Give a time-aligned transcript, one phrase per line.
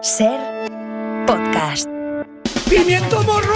[0.00, 0.38] Ser
[1.26, 1.88] podcast.
[2.70, 3.54] ¡Pimiento morro!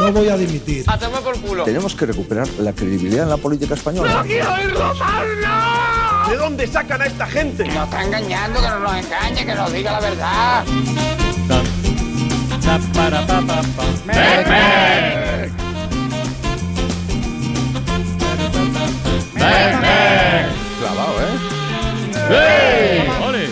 [0.00, 0.84] No voy a dimitir.
[0.88, 1.62] ¡A tomar por culo!
[1.62, 4.12] Tenemos que recuperar la credibilidad en la política española.
[4.12, 6.28] ¡No quiero oírlo más!
[6.28, 7.64] ¿De dónde sacan a esta gente?
[7.66, 10.64] Nos está engañando, que no nos engañe, que nos diga la verdad.
[20.80, 23.08] Clavado, ¿eh?
[23.28, 23.48] ¡Ole!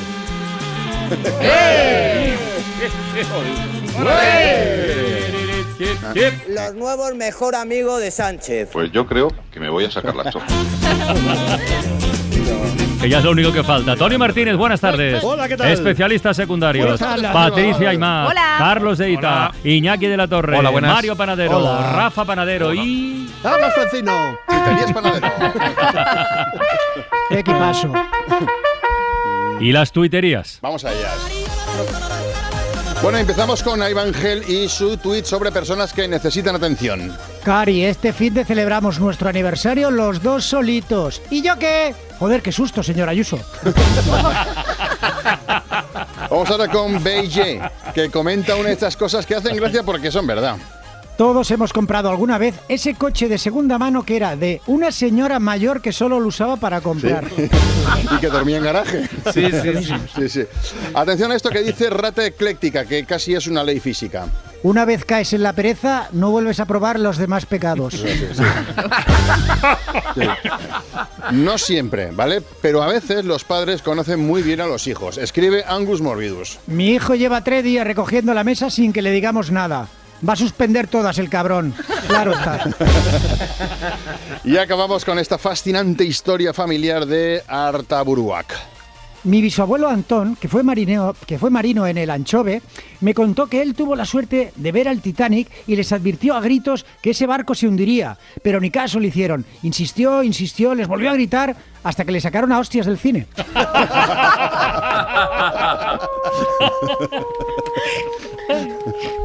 [6.49, 8.69] Los nuevos mejor amigo de Sánchez.
[8.73, 10.47] Pues yo creo que me voy a sacar la chorra.
[13.01, 13.97] Que ya es lo único que falta.
[13.97, 15.23] Tony Martínez, buenas tardes.
[15.25, 15.73] Hola, ¿qué tal?
[15.73, 17.01] Especialistas secundarios.
[17.01, 17.31] Tardes.
[17.31, 18.29] Patricia Aymar.
[18.29, 18.55] Hola.
[18.59, 19.51] Carlos de Ita.
[19.65, 20.57] Iñaki de la Torre.
[20.57, 20.95] Hola, buenas.
[20.95, 21.59] Mario Panadero.
[21.59, 21.93] Hola.
[21.97, 23.29] Rafa Panadero y...
[23.43, 24.39] ¡Habla, Francino!
[24.47, 25.33] Panadero.
[27.29, 27.93] ¡Qué equipazo!
[29.61, 30.59] Y las tuiterías.
[30.61, 31.11] Vamos allá.
[33.03, 33.83] Bueno, empezamos con
[34.15, 37.13] Gel y su tweet sobre personas que necesitan atención.
[37.43, 41.21] Cari, este fin de celebramos nuestro aniversario los dos solitos.
[41.29, 41.97] ¿Y yo qué?
[42.21, 43.41] Joder, qué susto, señor Ayuso.
[46.31, 47.61] Vamos ahora con Beige,
[47.93, 50.57] que comenta una de estas cosas que hacen gracia porque son verdad.
[51.17, 55.39] Todos hemos comprado alguna vez ese coche de segunda mano que era de una señora
[55.39, 57.27] mayor que solo lo usaba para comprar.
[58.11, 59.09] y que dormía en garaje.
[59.33, 59.95] Sí, sí, sí.
[60.17, 60.43] Sí, sí.
[60.95, 64.27] Atención a esto que dice Rata Ecléctica, que casi es una ley física.
[64.63, 68.03] Una vez caes en la pereza, no vuelves a probar los demás pecados.
[71.33, 72.43] No siempre, ¿vale?
[72.61, 75.19] Pero a veces los padres conocen muy bien a los hijos.
[75.19, 76.59] Escribe Angus Morbidus.
[76.69, 79.89] Mi hijo lleva tres días recogiendo la mesa sin que le digamos nada.
[80.27, 81.75] Va a suspender todas el cabrón.
[82.09, 82.65] Claro está.
[84.45, 88.72] Y acabamos con esta fascinante historia familiar de Artaburuac.
[89.25, 90.63] Mi bisabuelo Antón, que fue,
[91.27, 92.61] que fue marino en el Anchove,
[93.01, 96.41] me contó que él tuvo la suerte de ver al Titanic y les advirtió a
[96.41, 99.45] gritos que ese barco se hundiría, pero ni caso le hicieron.
[99.63, 103.27] Insistió, insistió, les volvió a gritar hasta que le sacaron a hostias del cine.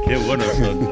[0.07, 0.87] Qué buenos son.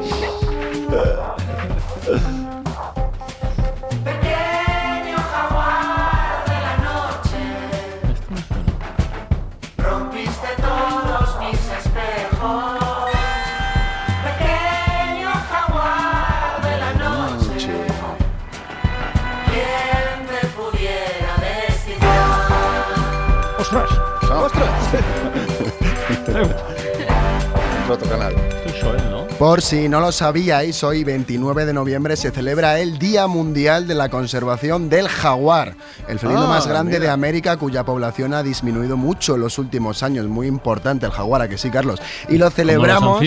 [27.90, 28.34] Otro canal.
[28.66, 29.26] Eso es, ¿no?
[29.38, 33.94] Por si no lo sabíais, hoy 29 de noviembre se celebra el Día Mundial de
[33.94, 35.76] la Conservación del Jaguar,
[36.08, 37.04] el felino Ah, más grande mira.
[37.04, 40.26] de América cuya población ha disminuido mucho en los últimos años.
[40.28, 42.00] Muy importante el jaguar, ¿a que sí, Carlos?
[42.28, 43.22] Y lo celebramos...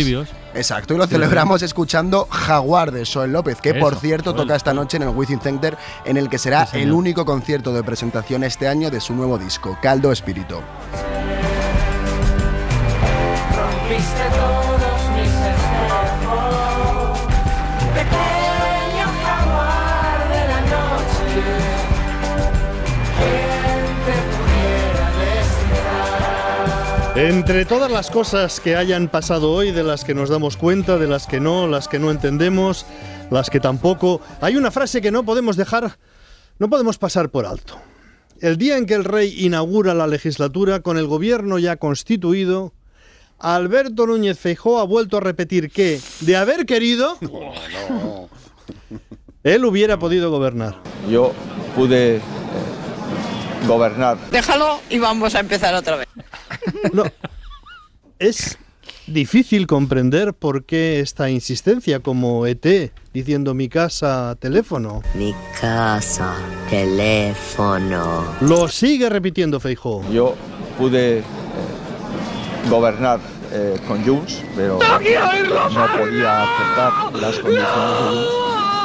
[0.54, 4.96] Exacto, y lo celebramos escuchando Jaguar de Soel López, que por cierto toca esta noche
[4.96, 8.66] en el Wizzing Center, en el que será Sí, el único concierto de presentación este
[8.66, 10.56] año de su nuevo disco, Caldo Espíritu.
[27.18, 31.08] Entre todas las cosas que hayan pasado hoy, de las que nos damos cuenta, de
[31.08, 32.86] las que no, las que no entendemos,
[33.32, 35.98] las que tampoco, hay una frase que no podemos dejar,
[36.60, 37.74] no podemos pasar por alto.
[38.40, 42.72] El día en que el rey inaugura la legislatura con el gobierno ya constituido,
[43.40, 47.18] Alberto Núñez Feijóo ha vuelto a repetir que, de haber querido,
[49.42, 50.76] él hubiera podido gobernar.
[51.10, 51.32] Yo
[51.74, 52.20] pude
[53.66, 56.08] gobernar Déjalo y vamos a empezar otra vez.
[56.92, 57.04] No.
[58.18, 58.58] Es
[59.06, 65.02] difícil comprender por qué esta insistencia como ET diciendo mi casa, teléfono.
[65.14, 66.36] Mi casa,
[66.68, 68.24] teléfono.
[68.40, 70.08] Lo sigue repitiendo Feijóo.
[70.10, 70.34] Yo
[70.76, 71.22] pude eh,
[72.68, 73.20] gobernar
[73.52, 78.28] eh, con Junts, pero no podía aceptar las condiciones de Junts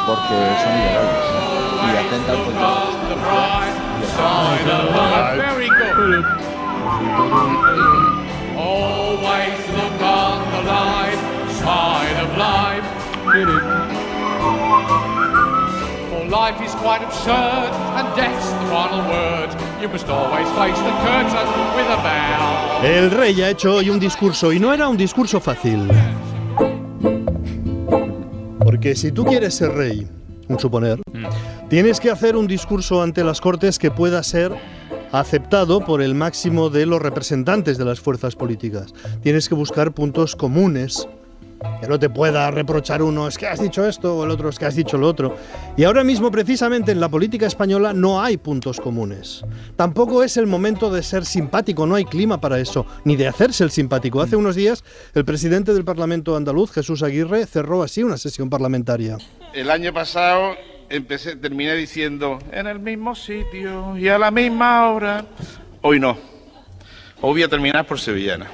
[0.05, 1.43] porque son ilegales
[1.83, 3.82] y atentan contra
[4.15, 6.25] Very good.
[8.57, 11.19] Always look on the light
[11.59, 12.85] side of life.
[16.09, 19.49] For life is quite absurd, and death's the final word.
[19.81, 22.81] You must always face the curtain with a bow.
[22.83, 25.89] El rey ha hecho hoy un discurso y no era un discurso fácil.
[28.59, 30.07] Porque si tú quieres ser rey,
[30.47, 31.01] un suponer,
[31.69, 34.51] tienes que hacer un discurso ante las cortes que pueda ser
[35.11, 38.93] aceptado por el máximo de los representantes de las fuerzas políticas.
[39.21, 41.07] Tienes que buscar puntos comunes.
[41.79, 44.59] Que no te pueda reprochar uno, es que has dicho esto, o el otro, es
[44.59, 45.37] que has dicho lo otro.
[45.77, 49.45] Y ahora mismo, precisamente en la política española, no hay puntos comunes.
[49.77, 53.63] Tampoco es el momento de ser simpático, no hay clima para eso, ni de hacerse
[53.63, 54.21] el simpático.
[54.21, 54.83] Hace unos días,
[55.13, 59.17] el presidente del Parlamento andaluz, Jesús Aguirre, cerró así una sesión parlamentaria.
[59.53, 60.55] El año pasado
[60.95, 65.25] empecé, terminé diciendo en el mismo sitio y a la misma hora.
[65.81, 66.11] Hoy no.
[67.21, 68.47] Hoy voy a terminar por sevillana.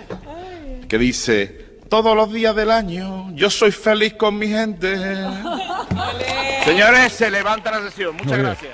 [0.87, 4.95] Que dice, todos los días del año yo soy feliz con mi gente.
[6.65, 8.13] Señores, se levanta la sesión.
[8.15, 8.45] Muchas Muy bien.
[8.45, 8.73] gracias.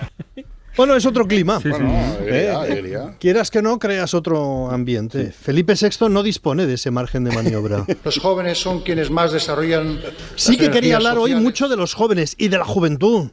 [0.77, 1.59] Bueno, es otro clima.
[1.59, 1.89] Bueno,
[2.25, 3.15] Eh, alegría, alegría.
[3.17, 5.31] Quieras que no, creas otro ambiente.
[5.31, 7.85] Felipe VI no dispone de ese margen de maniobra.
[8.03, 10.01] Los jóvenes son quienes más desarrollan.
[10.35, 11.43] Sí las que quería hablar hoy sociales.
[11.43, 13.29] mucho de los jóvenes y de la juventud.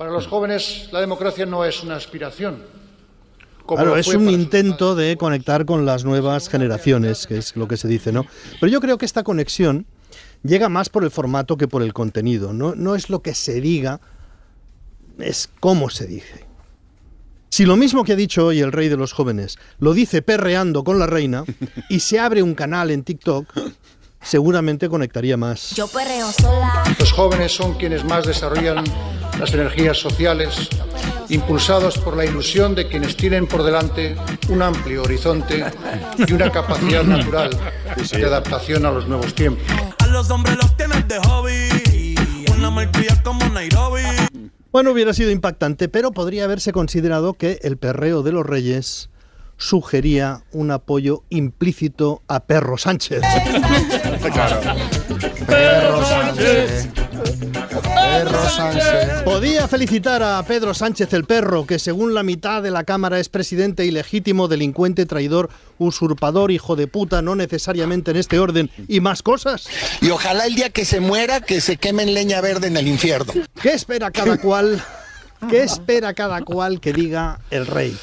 [0.00, 2.62] Para los jóvenes, la democracia no es una aspiración.
[3.66, 7.86] Claro, es un intento de conectar con las nuevas generaciones, que es lo que se
[7.86, 8.24] dice, ¿no?
[8.58, 9.84] Pero yo creo que esta conexión
[10.42, 12.54] llega más por el formato que por el contenido.
[12.54, 14.00] No, no es lo que se diga,
[15.18, 16.46] es cómo se dice.
[17.50, 20.82] Si lo mismo que ha dicho hoy el rey de los jóvenes lo dice perreando
[20.82, 21.44] con la reina
[21.90, 23.52] y se abre un canal en TikTok,
[24.22, 25.74] seguramente conectaría más.
[25.74, 26.84] Yo perreo sola.
[26.98, 28.82] Los jóvenes son quienes más desarrollan
[29.40, 30.68] las energías sociales,
[31.30, 34.14] impulsados por la ilusión de quienes tienen por delante
[34.50, 35.64] un amplio horizonte
[36.18, 37.50] y una capacidad natural
[38.12, 39.64] de adaptación a los nuevos tiempos.
[39.98, 42.14] A los hombres los tienes de hobby.
[42.54, 42.90] Una
[43.22, 44.02] como Nairobi.
[44.72, 49.08] Bueno, hubiera sido impactante, pero podría haberse considerado que el perreo de los reyes
[49.56, 53.22] sugería un apoyo implícito a Perro Sánchez.
[54.20, 55.46] Perro Sánchez.
[55.46, 57.09] Perro Sánchez.
[59.24, 63.28] Podía felicitar a Pedro Sánchez el perro, que según la mitad de la Cámara es
[63.28, 69.22] presidente ilegítimo, delincuente, traidor, usurpador, hijo de puta, no necesariamente en este orden, y más
[69.22, 69.68] cosas.
[70.00, 72.88] Y ojalá el día que se muera, que se queme en leña verde en el
[72.88, 73.32] infierno.
[73.60, 74.82] ¿Qué espera cada cual?
[75.48, 77.96] ¿Qué espera cada cual que diga el rey?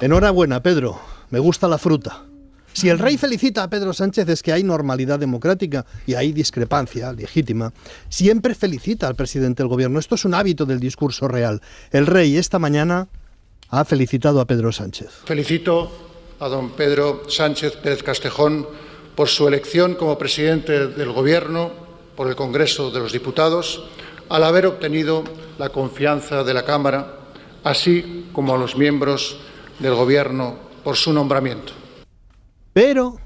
[0.00, 1.00] Enhorabuena, Pedro.
[1.30, 2.24] Me gusta la fruta.
[2.72, 7.12] Si el rey felicita a Pedro Sánchez es que hay normalidad democrática y hay discrepancia
[7.12, 7.72] legítima.
[8.08, 9.98] Siempre felicita al presidente del gobierno.
[9.98, 11.60] Esto es un hábito del discurso real.
[11.90, 13.08] El rey esta mañana
[13.70, 15.10] ha felicitado a Pedro Sánchez.
[15.24, 15.90] Felicito
[16.38, 18.66] a don Pedro Sánchez Pérez Castejón
[19.14, 21.70] por su elección como presidente del Gobierno
[22.16, 23.84] por el Congreso de los Diputados,
[24.28, 25.24] al haber obtenido
[25.58, 27.16] la confianza de la Cámara,
[27.64, 29.38] así como a los miembros
[29.78, 31.79] del Gobierno por su nombramiento.
[32.72, 33.18] Pero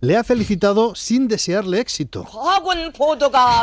[0.00, 2.26] le ha felicitado sin desearle éxito.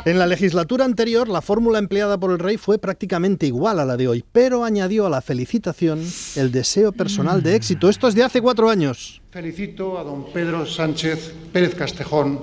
[0.05, 3.95] En la legislatura anterior, la fórmula empleada por el rey fue prácticamente igual a la
[3.95, 6.05] de hoy, pero añadió a la felicitación
[6.35, 7.89] el deseo personal de éxito.
[7.89, 9.21] Esto es de hace cuatro años.
[9.31, 12.39] Felicito a don Pedro Sánchez Pérez Castejón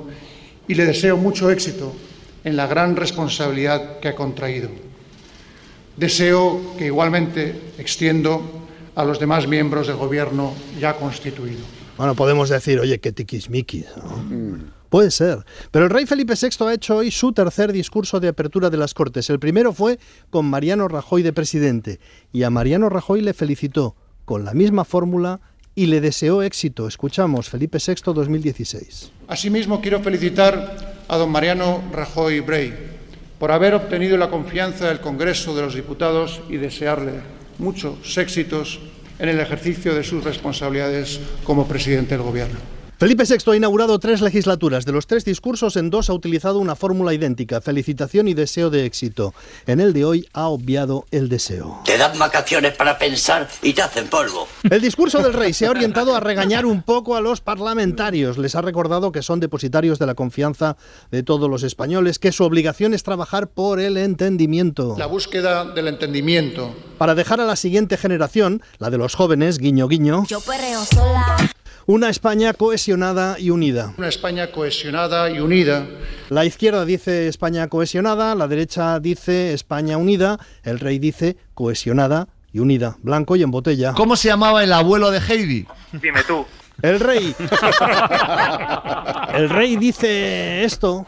[0.68, 1.92] y le deseo mucho éxito
[2.44, 4.70] en la gran responsabilidad que ha contraído.
[5.96, 8.42] Deseo que igualmente extiendo
[8.94, 11.81] a los demás miembros del Gobierno ya constituido.
[11.96, 13.86] Bueno, podemos decir, oye, qué tiquismiquis.
[13.96, 14.58] ¿no?
[14.92, 15.38] Puede ser.
[15.70, 18.92] Pero el rey Felipe VI ha hecho hoy su tercer discurso de apertura de las
[18.92, 19.30] Cortes.
[19.30, 19.98] El primero fue
[20.28, 21.98] con Mariano Rajoy de presidente.
[22.30, 23.96] Y a Mariano Rajoy le felicitó
[24.26, 25.40] con la misma fórmula
[25.74, 26.86] y le deseó éxito.
[26.86, 29.12] Escuchamos Felipe VI 2016.
[29.28, 30.76] Asimismo, quiero felicitar
[31.08, 32.74] a don Mariano Rajoy Brey
[33.38, 37.14] por haber obtenido la confianza del Congreso de los Diputados y desearle
[37.58, 38.78] muchos éxitos
[39.22, 42.58] en el ejercicio de sus responsabilidades como presidente del Gobierno.
[43.02, 44.84] Felipe VI ha inaugurado tres legislaturas.
[44.84, 48.86] De los tres discursos, en dos ha utilizado una fórmula idéntica, felicitación y deseo de
[48.86, 49.34] éxito.
[49.66, 51.80] En el de hoy ha obviado el deseo.
[51.84, 54.46] Te dan vacaciones para pensar y te hacen polvo.
[54.70, 58.38] El discurso del rey se ha orientado a regañar un poco a los parlamentarios.
[58.38, 60.76] Les ha recordado que son depositarios de la confianza
[61.10, 64.94] de todos los españoles, que su obligación es trabajar por el entendimiento.
[64.96, 66.72] La búsqueda del entendimiento.
[66.98, 71.36] Para dejar a la siguiente generación, la de los jóvenes, guiño guiño, Yo perreo sola.
[71.86, 73.94] Una España cohesionada y unida.
[73.98, 75.86] Una España cohesionada y unida.
[76.30, 82.60] La izquierda dice España cohesionada, la derecha dice España unida, el rey dice cohesionada y
[82.60, 83.92] unida, blanco y en botella.
[83.94, 85.66] ¿Cómo se llamaba el abuelo de Heidi?
[85.92, 86.44] Dime tú.
[86.80, 87.34] El rey.
[89.34, 91.06] El rey dice esto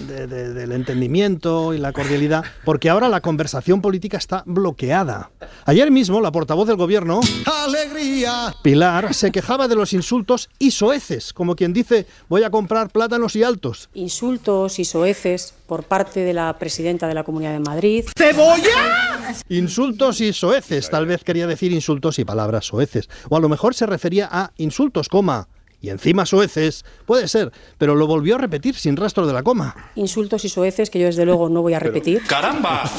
[0.00, 5.30] de- de- del entendimiento y la cordialidad porque ahora la conversación política está bloqueada.
[5.66, 8.54] Ayer mismo la portavoz del gobierno, ¡Alegría!
[8.62, 13.36] Pilar, se quejaba de los insultos y soeces, como quien dice voy a comprar plátanos
[13.36, 13.88] y altos.
[13.94, 18.06] Insultos y soeces por parte de la presidenta de la Comunidad de Madrid.
[18.16, 19.34] ¡Cebolla!
[19.50, 23.08] Insultos y soeces, tal vez quería decir insultos y palabras soeces.
[23.28, 25.46] O a lo mejor se refería a insultos, coma.
[25.80, 29.92] Y encima soeces, puede ser, pero lo volvió a repetir sin rastro de la coma.
[29.94, 32.22] Insultos y soeces que yo desde luego no voy a repetir.
[32.26, 32.90] ¡Caramba!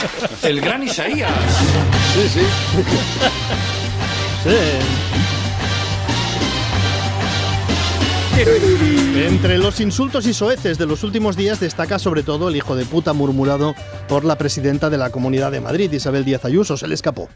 [0.43, 1.33] El gran Isaías.
[2.13, 2.45] Sí, sí.
[8.41, 12.85] Entre los insultos y soeces de los últimos días destaca sobre todo el hijo de
[12.85, 13.75] puta murmurado
[14.07, 16.77] por la presidenta de la Comunidad de Madrid, Isabel Díaz Ayuso.
[16.77, 17.27] Se le escapó.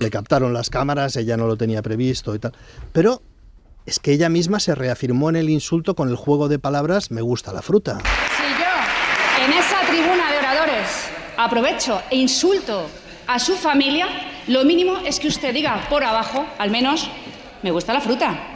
[0.00, 2.52] Le captaron las cámaras, ella no lo tenía previsto y tal.
[2.92, 3.22] Pero
[3.86, 7.22] es que ella misma se reafirmó en el insulto con el juego de palabras me
[7.22, 7.98] gusta la fruta.
[8.36, 10.88] Si yo, en esa tribuna de oradores,
[11.36, 12.86] aprovecho e insulto
[13.28, 14.08] a su familia,
[14.48, 17.08] lo mínimo es que usted diga por abajo, al menos,
[17.62, 18.55] me gusta la fruta.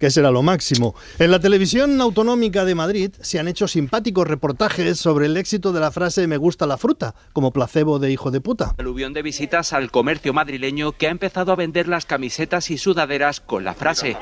[0.00, 0.94] Que será lo máximo.
[1.18, 5.80] En la televisión autonómica de Madrid se han hecho simpáticos reportajes sobre el éxito de
[5.80, 8.74] la frase me gusta la fruta, como placebo de hijo de puta.
[8.78, 13.40] Aluvión de visitas al comercio madrileño que ha empezado a vender las camisetas y sudaderas
[13.40, 14.16] con la frase.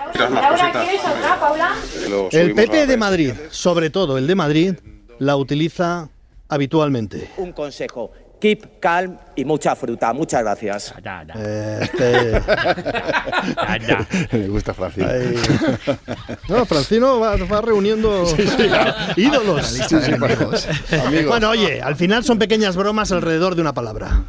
[2.32, 4.74] El PP de Madrid, sobre todo el de Madrid,
[5.20, 6.10] la utiliza
[6.48, 7.30] habitualmente.
[7.36, 8.10] Un consejo.
[8.40, 10.12] Keep calm y mucha fruta.
[10.12, 10.94] Muchas gracias.
[11.36, 12.42] Eh, este-
[14.38, 15.08] Me gusta Francino.
[15.08, 15.34] Ay.
[16.48, 18.24] No, Francino va, va reuniendo
[19.16, 19.66] ídolos.
[19.66, 20.68] Sí, sí, amigos.
[21.06, 21.26] Amigos.
[21.26, 24.24] Bueno, oye, al final son pequeñas bromas alrededor de una palabra.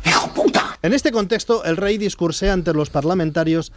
[0.82, 3.72] En este contexto, el rey discursea ante los parlamentarios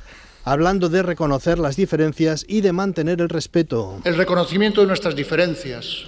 [0.44, 4.00] hablando de reconocer las diferencias y de mantener el respeto.
[4.04, 6.04] El reconocimiento de nuestras diferencias,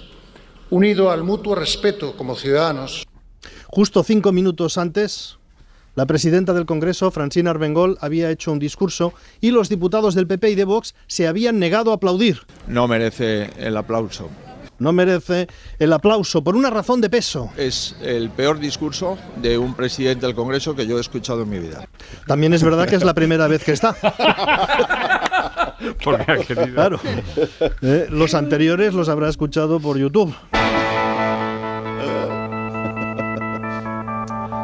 [0.69, 3.04] unido al mutuo respeto como ciudadanos,
[3.67, 5.37] Justo cinco minutos antes,
[5.95, 10.51] la presidenta del Congreso, Francina Armengol, había hecho un discurso y los diputados del PP
[10.51, 12.41] y de Vox se habían negado a aplaudir.
[12.67, 14.29] No merece el aplauso.
[14.77, 15.47] No merece
[15.79, 17.49] el aplauso por una razón de peso.
[17.55, 21.59] Es el peor discurso de un presidente del Congreso que yo he escuchado en mi
[21.59, 21.87] vida.
[22.27, 23.95] También es verdad que es la primera vez que está.
[26.03, 26.73] Porque ha querido.
[26.73, 26.99] Claro.
[27.81, 30.35] Eh, los anteriores los habrá escuchado por YouTube.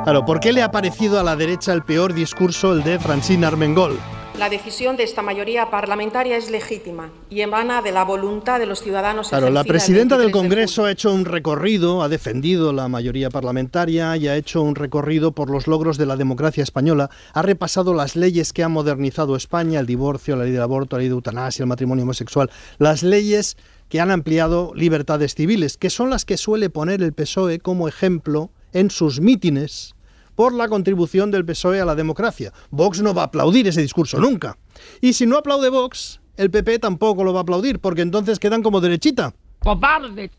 [0.03, 3.46] Claro, ¿por qué le ha parecido a la derecha el peor discurso el de Francine
[3.46, 4.00] Armengol?
[4.39, 8.81] La decisión de esta mayoría parlamentaria es legítima y emana de la voluntad de los
[8.81, 9.29] ciudadanos.
[9.29, 13.29] Claro, la presidenta del 23 de Congreso ha hecho un recorrido, ha defendido la mayoría
[13.29, 17.12] parlamentaria y ha hecho un recorrido por los logros de la democracia española.
[17.34, 21.01] Ha repasado las leyes que han modernizado España, el divorcio, la ley del aborto, la
[21.01, 23.55] ley de eutanasia, el matrimonio homosexual, las leyes
[23.88, 28.50] que han ampliado libertades civiles, que son las que suele poner el PSOE como ejemplo
[28.74, 29.96] en sus mítines
[30.36, 32.54] por la contribución del PSOE a la democracia.
[32.70, 34.58] Vox no va a aplaudir ese discurso nunca.
[35.01, 38.63] Y si no aplaude Vox, el PP tampoco lo va a aplaudir, porque entonces quedan
[38.63, 39.34] como derechita.
[39.60, 40.32] ¡Cobarde!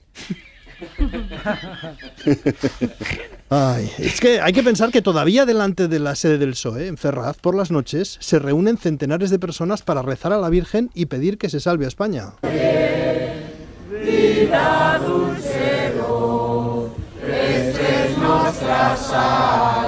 [3.51, 6.97] Ay, es que hay que pensar que todavía delante de la sede del PSOE, en
[6.97, 11.07] Ferraz, por las noches, se reúnen centenares de personas para rezar a la Virgen y
[11.07, 12.33] pedir que se salve a España.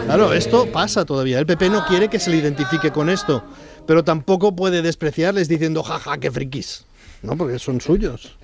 [0.04, 1.38] Claro, esto pasa todavía.
[1.38, 3.42] El PP no quiere que se le identifique con esto,
[3.86, 6.84] pero tampoco puede despreciarles diciendo jaja, qué frikis.
[7.22, 8.36] No, porque son suyos.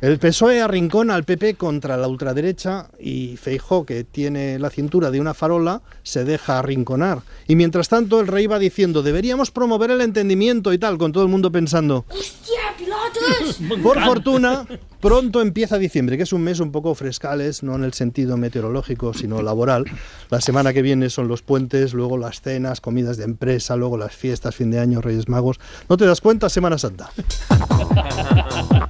[0.00, 5.20] El PSOE arrincona al PP contra la ultraderecha y Feijó, que tiene la cintura de
[5.20, 7.22] una farola, se deja arrinconar.
[7.48, 11.22] Y mientras tanto el rey va diciendo, deberíamos promover el entendimiento y tal, con todo
[11.22, 12.04] el mundo pensando,
[13.82, 14.66] por fortuna,
[15.06, 19.14] pronto empieza diciembre, que es un mes un poco frescales, no en el sentido meteorológico,
[19.14, 19.84] sino laboral.
[20.30, 24.16] La semana que viene son los puentes, luego las cenas, comidas de empresa, luego las
[24.16, 25.60] fiestas, fin de año, Reyes Magos.
[25.88, 26.48] ¿No te das cuenta?
[26.48, 27.08] Semana Santa.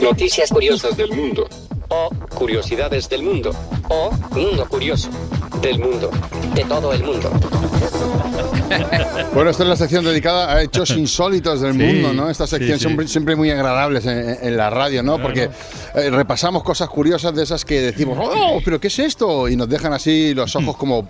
[0.00, 1.48] Noticias curiosas del mundo.
[1.88, 3.50] O curiosidades del mundo.
[3.88, 5.10] O mundo curioso.
[5.60, 6.08] Del mundo.
[6.54, 7.32] De todo el mundo.
[9.34, 12.30] Bueno, esta es la sección dedicada a hechos insólitos del Sí, mundo, ¿no?
[12.30, 12.84] Esta sección sí, sí.
[12.86, 15.20] Siempre, siempre muy agradables en, en la radio, ¿no?
[15.20, 15.50] Porque
[15.94, 19.48] eh, repasamos cosas curiosas de esas que decimos, ¡oh, pero qué es esto!
[19.48, 21.06] Y nos dejan así los ojos como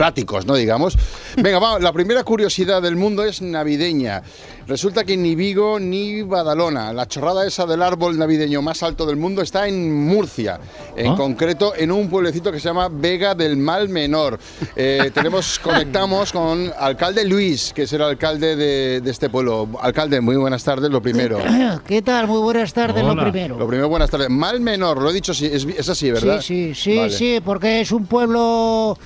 [0.00, 0.54] prácticos, ¿no?
[0.54, 0.96] Digamos.
[1.36, 4.22] Venga, vamos, la primera curiosidad del mundo es navideña.
[4.66, 9.16] Resulta que ni Vigo ni Badalona, la chorrada esa del árbol navideño más alto del
[9.16, 10.58] mundo está en Murcia,
[10.96, 11.16] en ¿Ah?
[11.16, 14.38] concreto en un pueblecito que se llama Vega del Mal Menor.
[14.74, 19.68] Eh, tenemos, conectamos con alcalde Luis, que es el alcalde de, de este pueblo.
[19.82, 21.40] Alcalde, muy buenas tardes, lo primero.
[21.86, 22.26] ¿Qué tal?
[22.26, 23.58] Muy buenas tardes, lo primero.
[23.58, 24.30] Lo primero, buenas tardes.
[24.30, 26.40] Mal Menor, lo he dicho, sí, es, es así, ¿verdad?
[26.40, 27.12] Sí, sí, sí, Vale.
[27.12, 28.96] sí, porque es un pueblo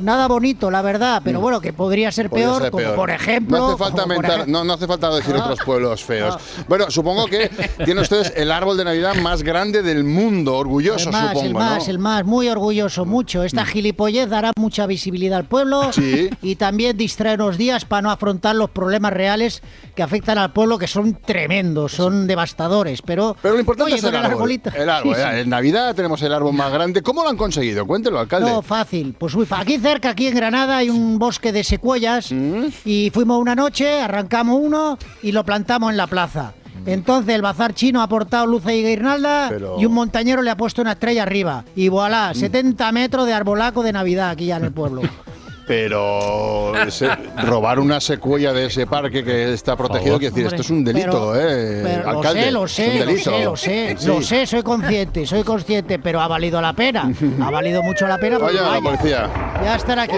[0.00, 2.94] nada bonito, la verdad, pero bueno, que podría ser Podría peor, ser como peor.
[2.96, 3.58] por ejemplo.
[3.58, 5.42] No hace falta mentar- no, no hace falta decir Ah.
[5.44, 6.36] otros pueblos feos.
[6.68, 7.50] Bueno, supongo que
[7.84, 11.54] tienen ustedes el árbol de Navidad más grande del mundo, orgulloso, el más, supongo, el
[11.54, 11.84] más, ¿no?
[11.86, 11.90] Mm.
[11.90, 13.42] el más, muy orgulloso, mucho.
[13.44, 16.30] Esta gilipollez dará mucha visibilidad al pueblo Sí.
[16.42, 19.62] y también distrae unos días para no afrontar los problemas reales
[19.94, 23.02] que afectan al pueblo, que son tremendos, son devastadores.
[23.02, 24.50] Pero, Pero lo importante oye, es el árbol.
[24.74, 25.28] El árbol, Sí, sí.
[25.40, 27.02] en Navidad tenemos el árbol más grande.
[27.02, 27.86] ¿Cómo lo han conseguido?
[27.86, 28.50] Cuéntelo, alcalde.
[28.50, 29.14] No, fácil.
[29.18, 29.63] Pues muy fácil.
[29.64, 32.66] Aquí cerca, aquí en Granada, hay un bosque de secuoyas Mm.
[32.84, 36.52] y fuimos una noche, arrancamos uno y lo plantamos en la plaza.
[36.84, 40.56] Entonces el bazar chino ha aportado luces y guirnalda Pero- y un montañero le ha
[40.58, 41.64] puesto una estrella arriba.
[41.74, 42.38] Y voilà, Mm.
[42.40, 45.00] 70 metros de arbolaco de Navidad aquí ya en el pueblo.
[45.66, 47.08] Pero ese-
[47.44, 50.84] robar una secuela de ese parque que está protegido, quiere decir, Hombre, esto es un
[50.84, 51.80] delito, pero- ¿eh?
[51.82, 52.50] Pero alcalde.
[52.50, 54.06] lo sé, lo sé, lo sé, lo sé, Sí.
[54.06, 57.10] lo sé, soy consciente, soy consciente, pero ha valido la pena.
[57.42, 58.38] Ha valido mucho la pena.
[58.38, 59.30] porque Vaya, la vaya, policía.
[59.62, 60.16] Ya estará aquí.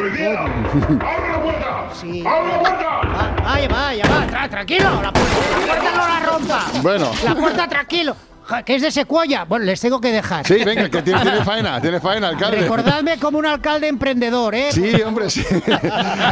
[2.00, 2.22] Sí.
[2.22, 5.00] Va- Vaya, vaya, va, tra- tranquilo.
[5.02, 5.36] La puerta,
[5.66, 6.66] la puerta no la rompa.
[6.82, 7.10] Bueno.
[7.24, 8.16] La puerta, tranquilo.
[8.46, 9.44] Ja, Que es de secuoya.
[9.44, 10.46] Bueno, les tengo que dejar.
[10.46, 12.60] Sí, venga, que tiene, tiene faena, tiene faena, alcalde.
[12.60, 14.68] Recordadme como un alcalde emprendedor, ¿eh?
[14.70, 15.44] Sí, hombre, sí.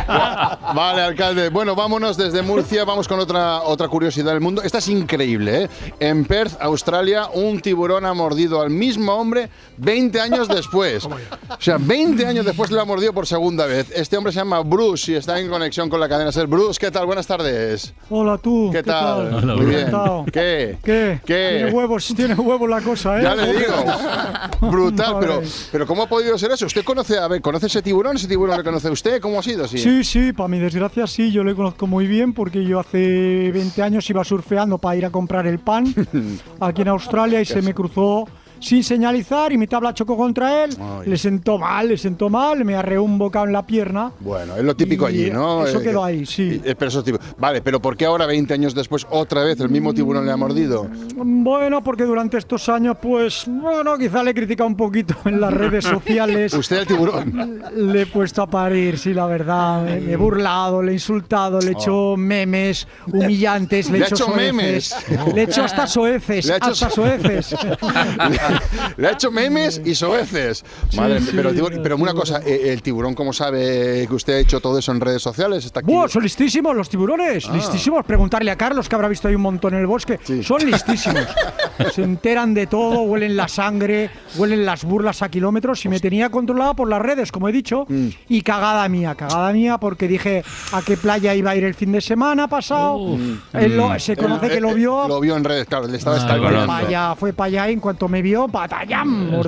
[0.08, 1.48] vale, alcalde.
[1.48, 4.62] Bueno, vámonos desde Murcia, vamos con otra, otra curiosidad del mundo.
[4.62, 5.68] Esta es increíble, ¿eh?
[5.98, 11.04] En Perth, Australia, un tiburón ha mordido al mismo hombre 20 años después.
[11.06, 11.18] O
[11.58, 13.90] sea, 20 años después le ha mordido por segunda vez.
[13.92, 16.46] Este hombre se llama Bruce y está en conexión con la cadena Ser.
[16.46, 17.06] Bruce, ¿qué tal?
[17.06, 17.92] Buenas tardes.
[18.08, 18.70] Hola tú.
[18.72, 19.34] ¿Qué tal?
[19.34, 19.80] Hola, Muy bien.
[19.80, 20.24] Encantado.
[20.26, 20.78] ¿Qué?
[20.84, 21.20] ¿Qué?
[21.24, 21.54] ¿Qué?
[21.56, 21.70] Tiene
[22.10, 23.22] huevos, tiene huevos la cosa, ¿eh?
[23.22, 23.84] Ya le digo.
[24.70, 25.42] Brutal, pero,
[25.72, 26.66] pero ¿cómo ha podido ser eso?
[26.66, 28.16] ¿Usted conoce, a ver, conoce ese tiburón?
[28.16, 29.20] ¿Ese tiburón le conoce usted?
[29.20, 29.66] ¿Cómo ha sido?
[29.68, 29.78] Sí.
[29.78, 33.82] Sí, sí, para mi desgracia sí, yo le conozco muy bien porque yo hace 20
[33.82, 35.94] años iba surfeando para ir a comprar el pan
[36.60, 38.26] aquí en Australia y se me cruzó
[38.64, 41.10] sin señalizar y mi tabla chocó contra él, Ay.
[41.10, 44.10] le sentó mal, le sentó mal, me arreó un bocado en la pierna.
[44.20, 45.66] Bueno, es lo típico allí, ¿no?
[45.66, 46.60] eso Eh, quedó que- ahí, sí.
[46.64, 47.22] eh, pero eso es típico.
[47.38, 50.36] Vale, pero ¿por qué ahora, 20 años después, otra vez el mismo tiburón le ha
[50.36, 50.88] mordido?
[51.14, 55.52] Bueno, porque durante estos años, pues, bueno, quizá le he criticado un poquito en las
[55.52, 56.54] redes sociales.
[56.54, 57.62] ¿Usted el tiburón?
[57.76, 59.84] Le he puesto a parir, sí, la verdad.
[59.84, 64.06] Me me he burlado, le he insultado, le he hecho memes humillantes, le he Le
[64.06, 64.94] hecho memes.
[65.34, 67.54] Le he hecho hasta soeces, Le hasta so- soeces.
[68.96, 70.64] le, ha hecho memes y soeces.
[70.96, 74.34] Madre, sí, pero, tiburón- el pero una cosa, eh, ¿el tiburón cómo sabe que usted
[74.34, 75.64] ha hecho todo eso en redes sociales?
[75.64, 75.92] Está aquí.
[75.92, 77.46] ¡Buah, son listísimos los tiburones!
[77.48, 77.54] Ah.
[77.54, 78.04] Listísimos.
[78.04, 80.18] Preguntarle a Carlos, que habrá visto ahí un montón en el bosque.
[80.42, 81.26] Son listísimos.
[81.94, 86.28] Se enteran de todo, huelen la sangre, huelen las burlas a kilómetros y me tenía
[86.30, 87.86] controlado por las redes, como he dicho.
[87.88, 88.08] Mm.
[88.28, 91.92] Y cagada mía, cagada mía, porque dije a qué playa iba a ir el fin
[91.92, 93.16] de semana pasado.
[93.52, 95.08] Él lo- se conoce que eh, lo eh, vio.
[95.08, 96.66] Lo vio en redes, claro, le estaba Ah.
[96.66, 98.43] Para allá, fue para allá y en cuanto me vio,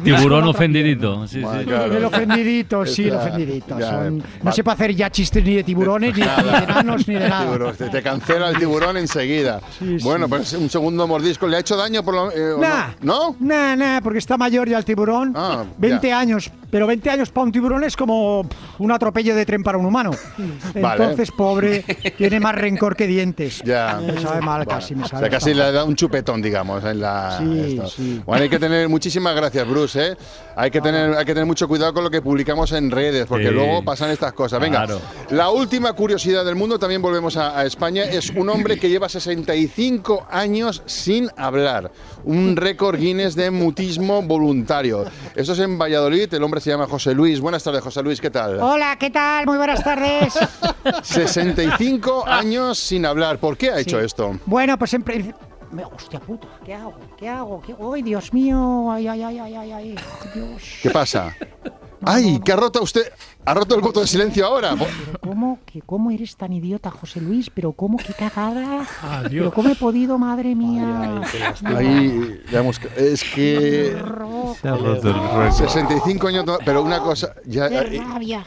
[0.03, 1.27] Tiburón ofendidito.
[1.27, 1.65] Sí, sí.
[1.67, 1.97] claro.
[1.97, 3.79] el ofendidito, sí, el Ya, ofendidito.
[3.79, 4.31] ya, Son- vale.
[4.43, 7.29] no se puede hacer ya chistes ni de tiburones, ni, ni de enanos, ni de
[7.29, 7.45] nada.
[7.45, 9.61] Tiburón, te, te cancela el tiburón enseguida.
[10.03, 11.47] bueno, pues un segundo mordisco.
[11.47, 13.17] ¿Le ha hecho daño por lo eh, Nah, no?
[13.17, 13.37] ¿No?
[13.41, 15.33] Nah, nah, porque está mayor ya el tiburón.
[15.37, 16.19] Ah, 20 ya.
[16.19, 19.79] años, pero 20 años para un tiburón es como pff, un atropello de tren para
[19.79, 20.11] un humano.
[20.75, 21.03] Vale.
[21.05, 21.83] Entonces, pobre,
[22.17, 23.63] tiene más rencor que dientes.
[23.65, 24.01] Ya.
[24.05, 24.67] Me sabe mal Vale.
[24.67, 25.59] casi, me O sabe sea, casi mal.
[25.59, 27.39] le dado un chupetón, digamos, en la.
[27.39, 27.89] Sí, esto.
[27.89, 28.23] sí.
[28.25, 30.07] Bueno, hay que tener muchísimas gracias, Bruce.
[30.13, 30.17] ¿eh?
[30.57, 33.49] Hay que tener, hay que tener mucho cuidado con lo que publicamos en redes, porque
[33.49, 33.55] Sí.
[33.55, 34.61] luego pasan estas cosas.
[34.61, 35.01] Venga, Claro.
[35.31, 39.09] la última curiosidad del mundo, también volvemos a, a España, es un hombre que lleva
[39.09, 41.91] 65 años sin hablar.
[42.25, 45.05] Un récord Guinness de mutismo voluntario.
[45.35, 46.33] Esto es en Valladolid.
[46.35, 47.41] El hombre se llama José Luis.
[47.41, 48.21] Buenas tardes, José Luis.
[48.21, 48.61] ¿Qué tal?
[48.61, 49.47] Hola, ¿qué tal?
[49.47, 50.35] Muy buenas tardes.
[51.03, 53.39] 65 años sin hablar.
[53.39, 54.39] ¿Por qué ha hecho esto?
[54.47, 55.35] Bueno, pues siempre.
[55.71, 56.95] Me- Hostia puta, ¿qué hago?
[57.19, 57.61] ¿Qué hago?
[57.61, 57.75] ¿Qué...
[57.95, 58.91] ¡Ay, Dios mío!
[58.91, 59.73] ¡Ay, ay, ay, ay, ay!
[59.73, 59.97] ay.
[60.35, 60.63] Dios.
[60.83, 61.35] ¿Qué pasa?
[62.05, 62.41] ¡Ay!
[62.45, 63.13] ¿Qué ha roto usted?
[63.45, 64.75] ¿Ha roto el voto de silencio ahora?
[65.85, 67.51] ¿cómo eres tan idiota, José Luis?
[67.51, 68.87] Pero cómo, qué cagada.
[69.29, 71.23] Pero cómo he podido, madre mía.
[71.23, 73.97] Ay, ay, Ahí, digamos, es que...
[74.61, 77.35] Se ha roto el ah, 65 años, pero una cosa...
[77.47, 78.45] Ya, eh, rabia.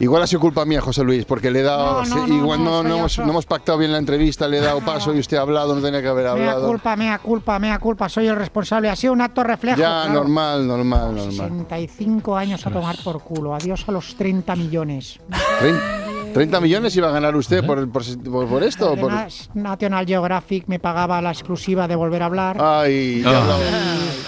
[0.00, 2.04] Igual ha sido culpa mía, José Luis, porque le he dado.
[2.04, 5.36] No, no, igual no, hemos, pactado bien la entrevista, le he dado paso y usted
[5.36, 6.60] ha hablado, no tenía que haber hablado.
[6.60, 8.88] Mea culpa, mea culpa, mea culpa, soy el responsable.
[8.88, 9.78] Ha sido un acto reflejo.
[9.78, 11.50] Ya, normal, normal, normal.
[11.50, 13.54] 65 años a tomar por culo.
[13.54, 15.18] Adiós a los 30 millones.
[15.60, 16.07] ¿30?
[16.38, 18.92] ¿30 millones iba a ganar usted por, por, por, por esto?
[18.92, 22.56] Además, National Geographic me pagaba la exclusiva de volver a hablar.
[22.60, 23.58] Ay, ah.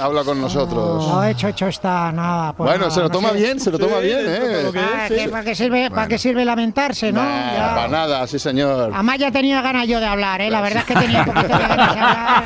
[0.03, 1.07] habla, con nosotros.
[1.07, 2.53] No, hecho, hecho está, nada.
[2.53, 4.73] Pues bueno, se lo toma bien, se lo toma bien, ¿eh?
[4.77, 7.20] Ah, ¿Para, qué sirve, ¿para sirve lamentarse, no?
[7.20, 8.90] Para nada, sí, señor.
[8.92, 10.51] Además, ya tenía ganas yo de hablar, ¿eh?
[10.51, 12.44] La verdad es que tenía poquito de ganas de hablar.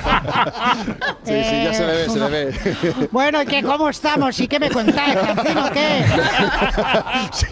[1.24, 3.08] Sí, sí, ya se le ve, se le eh, ve.
[3.10, 4.38] Bueno, ¿y que cómo estamos?
[4.40, 6.04] ¿Y qué me contáis, Francino, qué?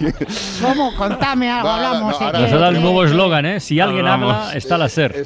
[0.62, 0.94] ¿Cómo?
[0.94, 2.40] Contame algo, Va, hablamos no.
[2.40, 3.60] Nos ha dado el nuevo eslogan, ¿eh?
[3.60, 5.24] Si alguien habla, está la SER.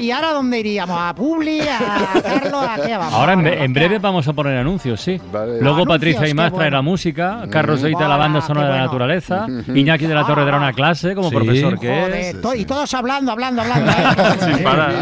[0.00, 0.98] ¿Y ahora dónde iríamos?
[1.00, 1.60] ¿A Publi?
[1.60, 2.64] ¿A Carlos?
[2.68, 3.14] ¿A qué vamos?
[3.14, 5.20] Ahora en breve vamos a poner anuncios, sí.
[5.60, 10.06] Luego Patricia Imás trae la música, Carlos Oita la banda sonora de la naturaleza, Iñaki
[10.06, 12.36] de la Torre dará una clase como profesor que es.
[12.56, 13.90] Y todos hablando, hablando, hablando.
[13.92, 14.54] ¿eh?
[14.54, 14.92] Sin parar.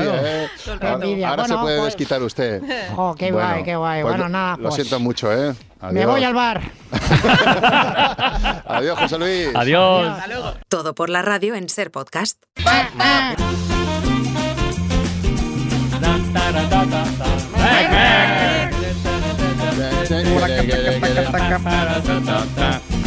[0.81, 2.63] Ahora eh, se puede pues- desquitar usted.
[3.19, 4.03] qué guay, qué guay.
[4.03, 5.55] Bueno, pues nada, Lo pues- siento mucho, ¿eh?
[5.85, 5.93] Adiós.
[5.93, 6.63] Me voy al bar.
[8.67, 9.49] Adiós, José Luis.
[9.55, 10.17] Adiós.
[10.69, 12.43] Todo por la radio en Ser Podcast.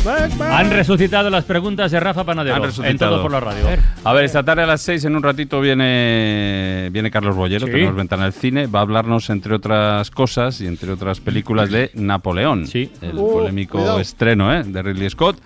[0.08, 2.56] Han resucitado las preguntas de Rafa Panadero.
[2.56, 2.92] Han resucitado.
[2.92, 3.66] En todo por la radio.
[4.04, 7.74] A ver, esta tarde a las seis en un ratito, viene, viene Carlos Bollero, sí.
[7.74, 8.68] que nos ventana el cine.
[8.68, 12.68] Va a hablarnos, entre otras cosas y entre otras películas, de Napoleón.
[12.68, 12.92] Sí.
[13.02, 14.64] El polémico estreno ¿eh?
[14.64, 15.42] de Ridley Scott.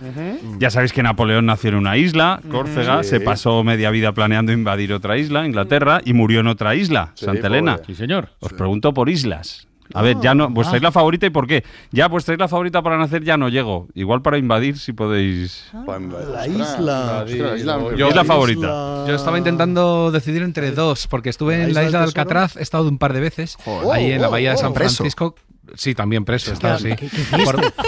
[0.60, 3.04] Ya sabéis que Napoleón nació en una isla, Córcega.
[3.04, 7.47] Se pasó media vida planeando invadir otra isla, Inglaterra, y murió en otra isla, Santa
[7.47, 7.80] Elena.
[7.86, 8.30] Sí, señor.
[8.39, 9.67] Os pregunto por islas.
[9.93, 10.91] A ver, ya no, vuestra isla ah.
[10.91, 11.63] favorita y por qué.
[11.91, 13.88] Ya, vuestra isla favorita para nacer ya no llego.
[13.93, 15.71] Igual para invadir si podéis.
[15.73, 17.25] La isla.
[17.27, 17.95] Isla.
[17.95, 19.06] Yo, favorita.
[19.08, 22.88] Yo estaba intentando decidir entre dos, porque estuve en la isla, de Alcatraz, he estado
[22.88, 23.58] un par de veces,
[23.91, 25.36] ahí en la bahía de San Francisco,
[25.76, 26.52] Sí, también preso.
[26.52, 26.89] Estaba así.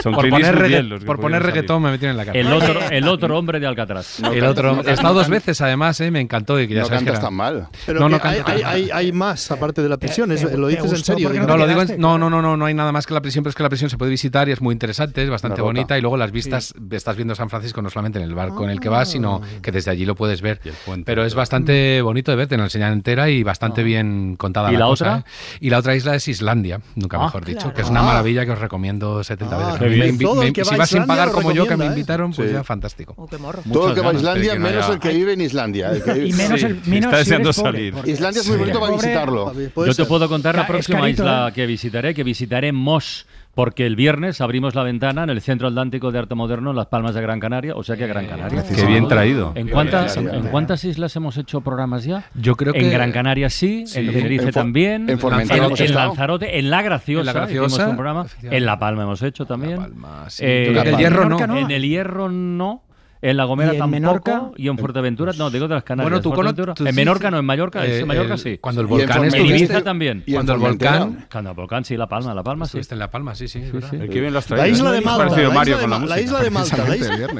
[0.03, 2.45] Por, poner, regga reggaetón me metieron en la cárcel.
[2.45, 4.19] El otro, el otro hombre de Alcatraz.
[4.19, 6.59] El otro, no, he estado dos veces, además, eh, me encantó.
[6.59, 7.67] Y que ya no mal.
[7.85, 10.31] Pero no, no hay, hay, más, aparte de la prisión.
[10.31, 11.29] Eh, ¿Lo dices en serio?
[11.33, 13.49] No, lo digo en, no, no, no, no, hay nada más que la prisión, pero
[13.49, 15.97] es que la prisión se puede visitar y es muy interesante, es bastante bonita.
[15.97, 18.79] Y luego las vistas, estás viendo San Francisco no solamente en el barco en el
[18.79, 20.61] que vas, sino que desde allí lo puedes ver.
[21.05, 24.71] Pero es bastante bonito de ver, te lo enseñan entera y bastante bien contada.
[24.71, 25.25] ¿Y la otra?
[25.59, 28.51] Y la otra isla es Islandia, nunca ah, mejor dicho que es una maravilla que
[28.51, 30.67] os recomiendo 70 ah, veces.
[30.67, 31.89] Si vas sin pagar como yo, que me ¿eh?
[31.89, 32.53] invitaron, pues sí.
[32.53, 33.15] ya fantástico.
[33.71, 35.91] Todo el que va a Islandia, menos el que vive en Islandia.
[35.93, 37.93] Eh, y menos el Está deseando salir.
[38.05, 39.53] Islandia es muy bonito para visitarlo.
[39.53, 44.41] Yo te puedo contar la próxima isla que visitaré, que visitaré Moss porque el viernes
[44.41, 47.39] abrimos la ventana en el Centro Atlántico de Arte Moderno en Las Palmas de Gran
[47.39, 48.63] Canaria, o sea que Gran eh, Canaria.
[48.63, 49.51] Qué bien traído.
[49.55, 52.25] ¿En cuántas, islas hemos hecho programas ya?
[52.33, 52.79] Yo creo que...
[52.79, 57.21] En Gran Canaria sí, en Tenerife también, en, Formentera en, en Lanzarote, en La Graciosa,
[57.21, 59.77] en la Graciosa un programa, en La Palma hemos hecho también.
[59.77, 60.43] La Palma, sí.
[60.45, 61.57] Eh, en, el Hierro no.
[61.57, 62.81] En el Hierro no.
[63.23, 64.01] En La Gomera y en tampoco.
[64.01, 66.11] Menorca, y en Fuerteventura, no, digo de las Canarias.
[66.11, 68.57] Bueno, tú, Fuerteventura, tú, en Menorca, no, en Mallorca, eh, en Mallorca el, sí.
[68.57, 70.23] Cuando el volcán en Ibiza también.
[70.25, 71.25] Y cuando el volcán.
[71.31, 72.79] Cuando el volcán, sí, La Palma, La Palma, sí.
[72.79, 73.63] está en La Palma, sí, sí.
[73.93, 75.37] El que bien las La isla de Malta.
[75.37, 76.85] La isla de Malta.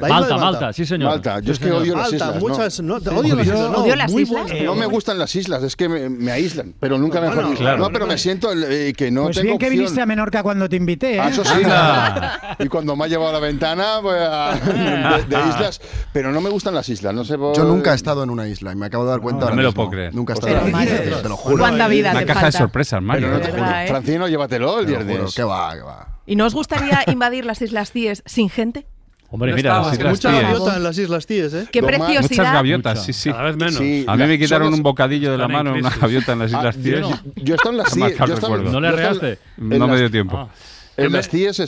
[0.08, 1.10] Malta, Malta, sí, señor.
[1.10, 2.40] Malta, yo es que odio las islas.
[2.40, 4.54] Muchas, no, odio las islas.
[4.64, 8.08] No me gustan las islas, es que me aíslan, pero nunca me han No, pero
[8.08, 9.44] me siento eh, que no pues tengo.
[9.44, 11.16] Pues bien que viniste a Menorca cuando te invité.
[11.16, 11.20] ¿eh?
[11.20, 11.62] Ah, eso sí.
[11.66, 12.56] Ah.
[12.58, 16.74] Y cuando me ha llevado a la ventana, de islas islas, pero no me gustan
[16.74, 17.14] las islas.
[17.14, 17.56] No sé por...
[17.56, 19.46] Yo nunca he estado en una isla y me acabo de dar cuenta.
[19.46, 20.14] No, no me lo puedo creer.
[20.14, 21.22] Nunca he estado en una isla.
[21.22, 21.58] Te lo juro.
[21.58, 22.58] ¿Cuánta vida Una te caja falta?
[22.58, 23.30] de sorpresas, Mario.
[23.30, 23.86] No ¿eh?
[23.88, 26.08] Francino, llévatelo el 10 de Que va, que va.
[26.26, 28.86] ¿Y no os gustaría invadir las Islas Cíes sin gente?
[29.34, 31.68] Hombre, no mira, las muchas gaviotas en las Islas Tíes, ¿eh?
[31.72, 32.22] Qué Toma, preciosidad.
[32.30, 33.06] Muchas gaviotas, Mucha.
[33.06, 33.32] sí, sí.
[33.32, 33.76] Cada vez menos.
[33.78, 36.58] Sí, a mí me quitaron un bocadillo de la mano, una gaviota en las ah,
[36.58, 37.00] Islas ah, Tíes.
[37.00, 37.20] Yo, no.
[37.38, 38.20] yo, he en las Tíes.
[38.20, 39.40] No, no le reaste.
[39.58, 40.38] No me dio tiempo.
[40.38, 40.50] Ah.
[40.98, 41.62] En las Tíes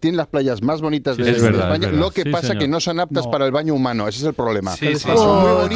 [0.00, 1.90] tienen las playas más bonitas de, España.
[1.90, 2.62] Lo que pasa señor.
[2.62, 4.08] que no son aptas para el baño humano.
[4.08, 4.76] Ese es el problema.
[4.76, 5.68] Son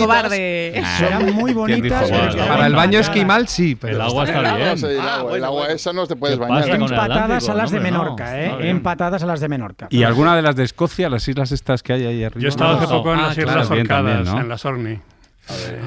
[1.35, 2.11] muy bonitas.
[2.11, 4.85] para el baño esquimal sí, pero el agua está bien.
[4.85, 5.01] el
[5.45, 6.69] agua, ah, ah, esa no te puedes bañar.
[6.69, 8.71] Empatadas a las de Menorca, ¿eh?
[8.71, 9.87] Empatadas a las de Menorca.
[9.91, 12.41] Y alguna de las de Escocia, las islas estas que hay ahí arriba.
[12.41, 15.12] Yo he estado hace poco en las ah, Islas Orcadas, en las Orni.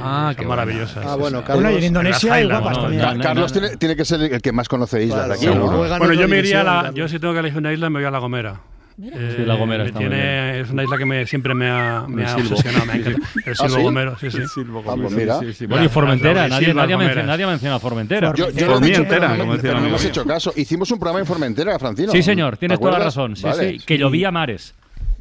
[0.01, 1.01] Ah, qué maravillosa.
[1.05, 4.21] Ah, bueno, Carlos, y en Indonesia igual no, no, no, Carlos tiene, tiene, que ser
[4.21, 5.45] el que más conoce islas claro, aquí.
[5.45, 7.99] Sí, bueno, yo me iría a la, yo si tengo que elegir una isla me
[7.99, 8.59] voy a La Gomera.
[9.01, 10.61] Eh, sí, la Gomera está tiene.
[10.61, 12.85] Es una isla que me, siempre me ha, me ha obsesionado.
[12.85, 13.25] Me ha encantado.
[13.45, 13.83] El Silbo ¿Ah, sí?
[13.83, 14.39] Gomero, sí, sí.
[14.41, 15.41] Ah, pues Gomero.
[15.41, 15.67] Mira.
[15.67, 16.47] Bueno, y Formentera.
[16.47, 18.33] Nadie, nadie, menciona, nadie, menciona, Formentera.
[18.35, 20.53] Yo, yo Formentera, no, no hemos hecho caso.
[20.55, 22.11] Hicimos un programa en Formentera, Francino.
[22.11, 22.57] Sí, señor.
[22.57, 23.35] Tienes toda la razón.
[23.35, 23.79] Sí, sí.
[23.85, 24.73] Que llovía mares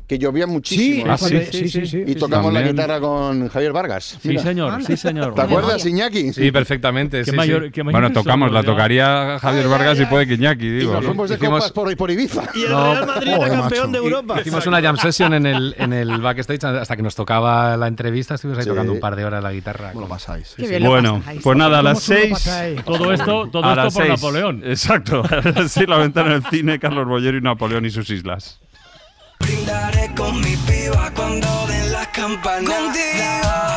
[0.06, 1.04] que llovía muchísimo.
[1.04, 2.76] Sí, Ah, sí, sí, sí, sí, Y tocamos la También.
[2.76, 4.18] guitarra con Javier Vargas.
[4.22, 5.34] Sí, señor, sí, señor.
[5.34, 6.32] ¿Te acuerdas, Iñaki?
[6.34, 7.20] Sí, perfectamente.
[7.24, 7.70] Qué sí, mayor- sí.
[7.70, 8.66] qué mayores Bueno, tocamos, la ¿no?
[8.66, 10.92] tocaría Javier Vargas y puede que Iñaki, Y digo.
[10.92, 11.08] nos ¿no?
[11.08, 12.42] fuimos de Hicimos- por, por Ibiza.
[12.54, 13.92] Y el No, Real Madrid era joder, campeón macho.
[13.92, 14.40] de Europa.
[14.40, 18.34] Hicimos una jam session en el, en el backstage hasta que nos tocaba la entrevista.
[18.34, 18.70] Estuvimos ahí Sí.
[18.70, 19.88] tocando un par de horas la guitarra.
[19.92, 20.54] ¿Cómo lo pasáis?
[20.56, 21.40] Qué bien lo Bueno, pasáis.
[21.42, 22.50] pues nada, a ¿Cómo las seis.
[22.84, 24.08] Todo esto, todo a esto las por seis.
[24.20, 24.62] Napoleón.
[24.66, 25.22] Exacto.
[25.68, 28.60] Sí, la ventana del cine, Carlos Bollero y Napoleón y sus islas.
[30.16, 32.72] Con mi piba cuando den las campanas.
[32.72, 33.73] Contigo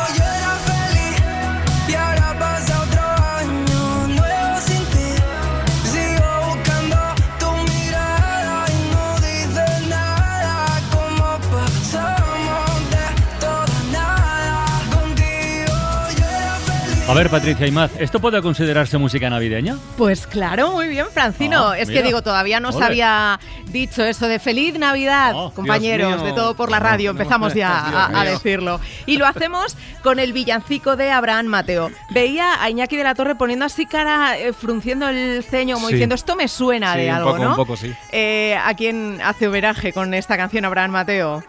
[17.08, 19.76] A ver, Patricia Imaz, ¿esto puede considerarse música navideña?
[19.96, 21.70] Pues claro, muy bien, Francino.
[21.70, 22.02] Ah, es mira.
[22.02, 26.54] que digo, todavía no se había dicho eso de feliz Navidad, Oh, compañeros, de todo
[26.54, 27.10] por la radio.
[27.12, 28.78] Empezamos ya a, decirlo.
[29.06, 31.90] Y lo hacemos con el villancico de Abraham Mateo.
[32.10, 35.94] Veía a Iñaki de la Torre poniendo así cara, eh, frunciendo el ceño, como Sí.
[35.94, 37.50] diciendo, esto me suena Sí, de un algo, poco, ¿no?
[37.50, 37.90] un poco, sí.
[38.12, 41.42] Eh, ¿A quién hace homenaje con esta canción Abraham Mateo?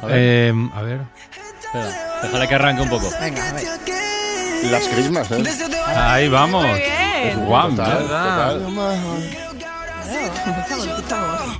[0.00, 1.00] A ver, Eh, a ver.
[1.60, 3.10] espera, déjale que arranque un poco.
[3.20, 3.64] Venga, a ver.
[4.70, 5.42] Las crismas, ¿eh?
[5.96, 6.66] Ahí vamos.
[7.46, 8.56] Guau, Total, ¿verdad?
[10.78, 11.58] escuchamos.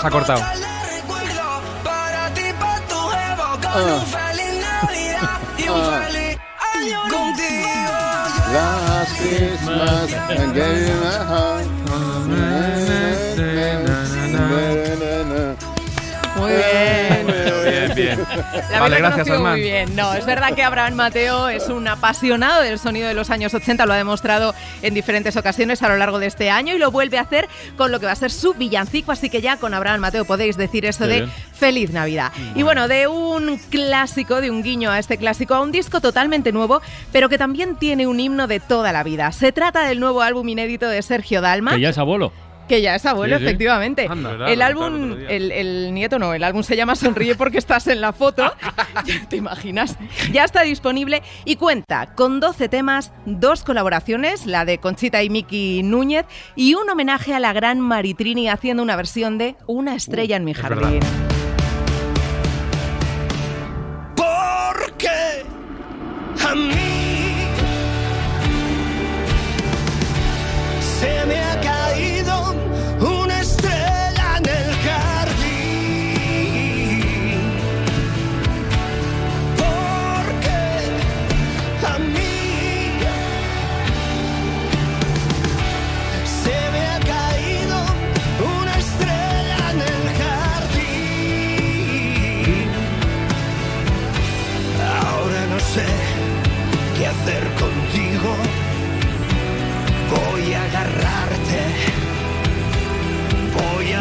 [0.00, 0.42] Se ha cortado.
[3.64, 4.04] Ah.
[7.10, 7.92] contigo.
[8.52, 10.10] Las Christmas.
[16.36, 17.47] Muy bien.
[18.02, 18.18] Bien.
[18.70, 19.54] La Vale, gracias, Armand.
[19.54, 19.96] muy bien.
[19.96, 23.86] No, es verdad que Abraham Mateo es un apasionado del sonido de los años 80,
[23.86, 27.18] lo ha demostrado en diferentes ocasiones a lo largo de este año y lo vuelve
[27.18, 30.00] a hacer con lo que va a ser su villancico, así que ya con Abraham
[30.00, 31.32] Mateo podéis decir eso Qué de bien.
[31.52, 32.32] Feliz Navidad.
[32.54, 36.52] Y bueno, de un clásico, de un guiño a este clásico, a un disco totalmente
[36.52, 36.80] nuevo,
[37.12, 39.32] pero que también tiene un himno de toda la vida.
[39.32, 41.74] Se trata del nuevo álbum inédito de Sergio Dalma.
[41.74, 42.32] Que ya es abuelo.
[42.68, 43.46] Que ya es abuelo, Sí, sí.
[43.48, 44.06] efectivamente.
[44.10, 44.52] Anda, ¿verdad?
[44.52, 48.52] el álbum, el nieto no, el álbum se llama Sonríe porque estás en la foto.
[49.06, 49.96] Ya ¿Te imaginas?
[50.32, 55.82] Ya está disponible y cuenta con 12 temas, dos colaboraciones, la de Conchita y Miki
[55.82, 56.26] Núñez,
[56.56, 60.52] y un homenaje a la gran Maritrini haciendo una versión de Una estrella en mi
[60.52, 60.80] verdad.
[60.80, 61.00] jardín.
[64.16, 65.44] Porque
[66.48, 66.87] a mí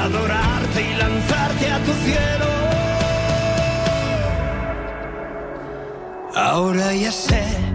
[0.08, 2.48] adorarte y lanzarte a tu cielo.
[6.36, 7.67] Ahora ya sé.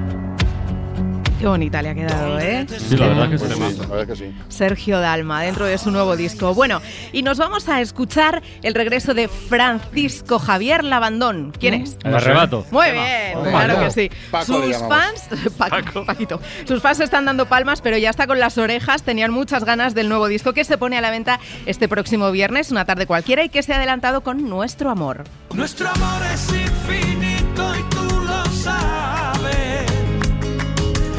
[1.42, 2.64] Qué bonita le ha quedado, ¿eh?
[2.68, 3.44] Sí, la verdad que sí.
[3.48, 4.32] Pues sí, la verdad que sí.
[4.48, 6.54] Sergio Dalma, dentro de su nuevo disco.
[6.54, 6.80] Bueno,
[7.12, 11.52] y nos vamos a escuchar el regreso de Francisco Javier Labandón.
[11.58, 11.96] ¿Quién es?
[12.04, 12.64] El arrebato.
[12.70, 14.10] Muy bien, claro que sí.
[14.30, 15.24] Paco Sus fans,
[15.58, 19.02] Paco, Paquito, sus fans están dando palmas, pero ya está con las orejas.
[19.02, 22.70] Tenían muchas ganas del nuevo disco que se pone a la venta este próximo viernes,
[22.70, 25.24] una tarde cualquiera, y que se ha adelantado con Nuestro Amor.
[25.52, 27.91] Nuestro amor es infinito y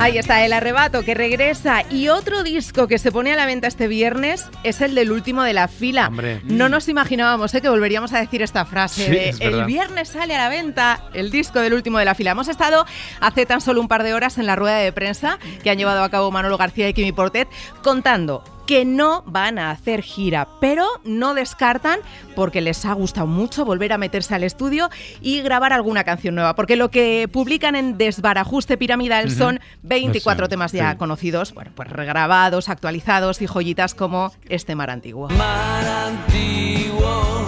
[0.00, 3.68] Ahí está el arrebato que regresa y otro disco que se pone a la venta
[3.68, 6.08] este viernes es el del último de la fila.
[6.08, 6.40] Hombre.
[6.44, 7.60] No nos imaginábamos ¿eh?
[7.60, 11.04] que volveríamos a decir esta frase Sí, de es el viernes sale a la venta
[11.12, 12.30] el disco del último de la fila.
[12.30, 12.86] Hemos estado
[13.20, 16.02] hace tan solo un par de horas en la rueda de prensa que han llevado
[16.02, 17.48] a cabo Manolo García y Kimi Portet
[17.82, 21.98] contando que no van a hacer gira, pero no descartan,
[22.36, 26.54] porque les ha gustado mucho, volver a meterse al estudio y grabar alguna canción nueva,
[26.54, 30.98] porque lo que publican en Desbarajuste Piramidal son 24 Eso, temas ya sí.
[30.98, 35.28] conocidos, bueno, pues regrabados, actualizados y joyitas como este mar antiguo.
[35.30, 37.46] Mar antiguo,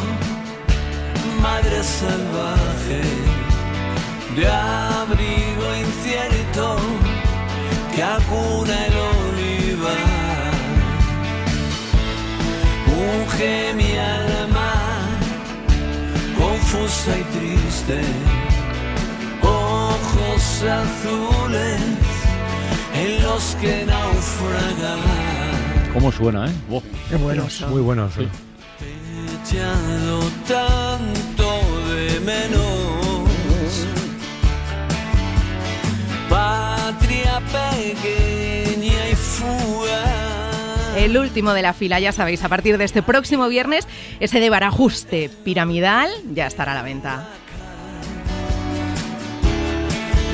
[1.41, 3.01] madre salvaje,
[4.35, 6.79] de abrigo incierto
[7.95, 8.92] que acuna
[13.33, 14.73] Unge mi alma,
[16.39, 18.01] confusa y triste,
[19.43, 21.81] ojos azules
[22.95, 25.01] en los que naufragan.
[25.95, 26.53] ¿Cómo suena, eh?
[26.69, 26.83] Buah.
[27.09, 27.61] Qué buenos.
[27.69, 28.11] Muy bueno.
[28.15, 28.29] sí.
[29.45, 31.49] echado tanto
[31.91, 33.87] de menos.
[36.29, 38.42] Patria pequeña.
[40.97, 43.89] El último de la fila, ya sabéis, a partir de este próximo viernes,
[44.21, 47.29] ese de Barajuste Piramidal ya estará a la venta.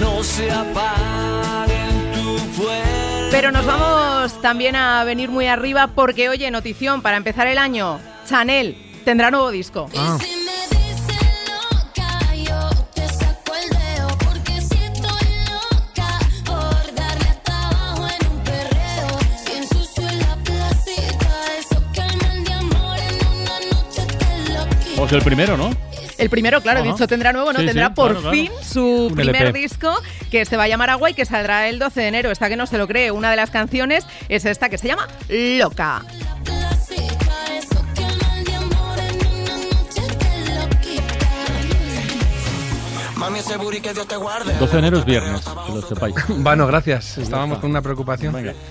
[0.00, 0.48] No se.
[3.30, 8.00] Pero nos vamos también a venir muy arriba porque, oye, notición, para empezar el año,
[8.26, 9.88] Chanel tendrá nuevo disco.
[9.96, 10.18] Ah.
[25.08, 25.70] Pues el primero, ¿no?
[26.18, 26.92] El primero, claro, Ajá.
[26.92, 28.36] dicho tendrá nuevo, no Sí, sí, tendrá por claro, claro.
[28.36, 29.58] fin su Un primer LP.
[29.58, 29.94] disco
[30.30, 32.30] que se va a llamar Agua y que saldrá el 12 de enero.
[32.30, 33.10] Está que no se lo cree.
[33.10, 36.02] Una de las canciones es esta que se llama Loca.
[36.44, 41.14] Placita, eso que el mal de amor en una noche te lo quita.
[43.16, 44.54] Mami, ese booty que Dios te guarde.
[44.58, 46.14] 12 de enero es viernes, que lo sepáis.
[46.28, 47.16] Bueno, gracias.
[47.16, 48.34] Estábamos con una preocupación.
[48.34, 48.52] Venga.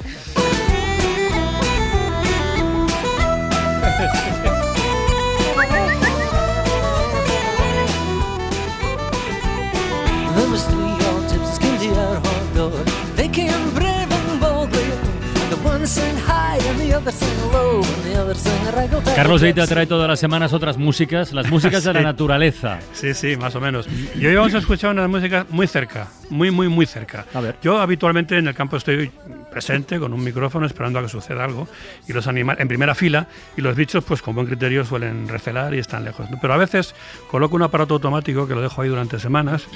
[19.16, 22.80] Carlos Eita trae todas las semanas otras músicas, las músicas de la naturaleza.
[22.94, 23.88] Sí, sí, más o menos.
[24.16, 27.26] Y hoy vamos a escuchar unas músicas muy cerca, muy, muy, muy cerca.
[27.62, 29.12] Yo habitualmente en el campo estoy
[29.50, 31.68] presente con un micrófono esperando a que suceda algo
[32.08, 35.74] y los animales en primera fila y los bichos pues con buen criterio suelen recelar
[35.74, 36.30] y están lejos.
[36.30, 36.38] ¿no?
[36.42, 36.96] Pero a veces
[37.30, 39.68] coloco un aparato automático que lo dejo ahí durante semanas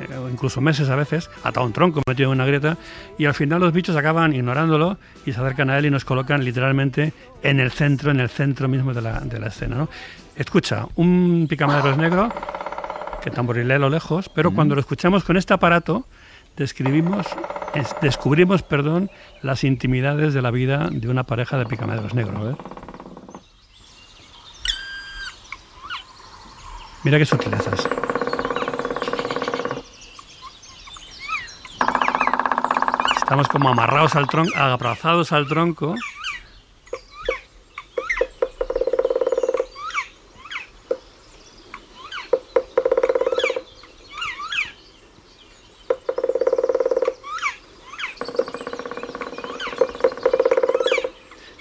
[0.00, 2.76] eh, o incluso meses a veces, atado a un tronco, metido en una grieta
[3.18, 6.44] y al final los bichos acaban ignorándolo y se acercan a él y nos colocan
[6.44, 7.12] literalmente
[7.42, 9.76] en el centro, en el centro mismo de la, de la escena.
[9.76, 9.88] ¿no?
[10.36, 12.32] Escucha, un picamadero negro
[13.20, 16.06] que tamborilea a lo lejos, pero cuando lo escuchamos con este aparato,
[16.56, 17.26] describimos,
[17.74, 19.10] es- descubrimos perdón,
[19.42, 22.56] las intimidades de la vida de una pareja de picamaderos negros.
[27.02, 27.88] Mira qué sutilezas.
[33.16, 35.94] Estamos como amarrados al tronco, abrazados al tronco.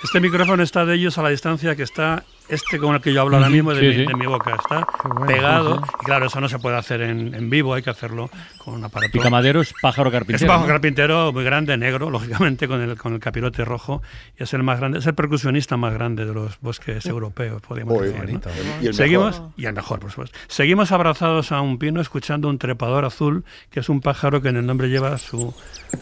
[0.10, 3.22] Este micrófono está de ellos a la distancia que está este con el que yo
[3.22, 4.06] hablo ahora mismo de, sí, mi, sí.
[4.08, 4.56] de mi boca.
[4.56, 5.76] Está bueno, pegado.
[5.76, 5.92] sí, sí.
[6.02, 8.84] Y claro, eso no se puede hacer en, en vivo, hay que hacerlo con un
[8.84, 9.12] aparato.
[9.12, 10.46] Picamadero es pájaro Es carpintero.
[10.46, 10.74] un pájaro ¿no?
[10.74, 14.02] carpintero muy grande, negro, lógicamente, con el, con el capirote rojo.
[14.40, 17.94] Y es el más grande, es el percusionista más grande de los bosques europeos, podríamos
[17.94, 18.20] Muy decir.
[18.20, 18.26] ¿no?
[18.26, 18.50] bonito.
[18.82, 19.52] Y el Seguimos, mejor.
[19.58, 20.36] y el mejor, por supuesto.
[20.48, 24.58] Seguimos abrazados a un pino escuchando un trepador azul, que es un pájaro que en
[24.58, 25.54] el nombre lleva su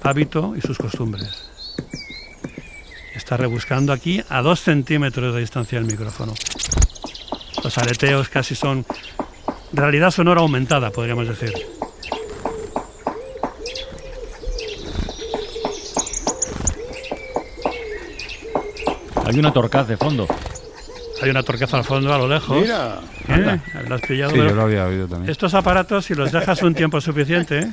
[0.01, 1.51] hábito y sus costumbres.
[3.27, 6.33] Está rebuscando aquí a dos centímetros de distancia del micrófono.
[7.61, 8.85] Los aleteos casi son
[9.73, 11.51] realidad sonora aumentada, podríamos decir.
[19.25, 20.25] Hay una torcaz de fondo.
[21.21, 22.61] Hay una torcaza al fondo a lo lejos.
[22.61, 23.01] Mira.
[23.27, 23.59] ¿Eh?
[23.89, 24.31] ¿Lo has pillado?
[24.31, 25.29] Sí, yo lo había oído también.
[25.29, 27.67] Estos aparatos, si los dejas un tiempo suficiente,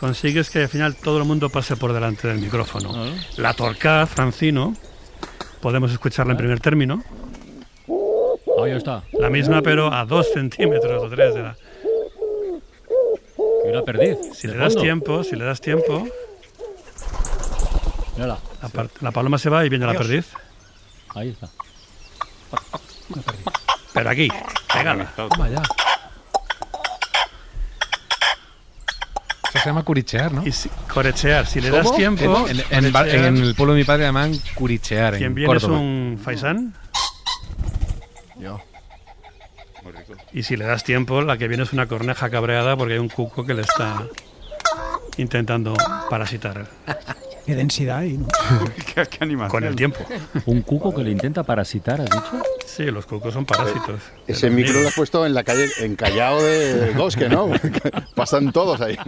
[0.00, 2.92] consigues que al final todo el mundo pase por delante del micrófono.
[3.36, 4.74] La torcaz, Francino,
[5.66, 7.02] podemos escucharla en primer término.
[8.62, 9.02] Ahí está.
[9.14, 11.56] La misma, pero a dos centímetros o tres de la.
[13.64, 14.16] Y una perdiz.
[14.32, 14.82] Si le das fondo.
[14.82, 16.06] tiempo, si le das tiempo.
[18.14, 18.38] Mírala.
[18.62, 20.28] La, la paloma se va y viene la perdiz.
[21.16, 21.48] Ahí está.
[23.92, 24.28] Pero aquí,
[24.72, 25.12] pégala.
[25.16, 25.62] Toma ya.
[29.48, 30.46] Esa se llama curichear, ¿no?
[30.46, 31.96] Y si- corechear, si le das ¿Cómo?
[31.96, 32.46] tiempo.
[32.48, 35.14] En, en- en en el pueblo de mi padre llaman curichear.
[35.14, 36.72] en Quien viene es un faisán.
[38.38, 38.60] Yo.
[40.32, 43.08] Y si le das tiempo, la que viene es una corneja cabreada porque hay un
[43.08, 44.04] cuco que le está
[45.16, 45.74] intentando
[46.10, 46.66] parasitar.
[47.46, 48.26] Qué densidad ahí, ¿no?
[48.94, 49.50] ¿Qué, qué animación.
[49.50, 49.98] Con el tiempo.
[50.46, 52.42] Un cuco que le intenta parasitar, ¿has dicho?
[52.66, 54.00] Sí, los cucos son parásitos.
[54.26, 57.48] Ese micro lo has puesto en la calle, en Callao de Bosque, ¿no?
[58.16, 58.98] Pasan todos ahí.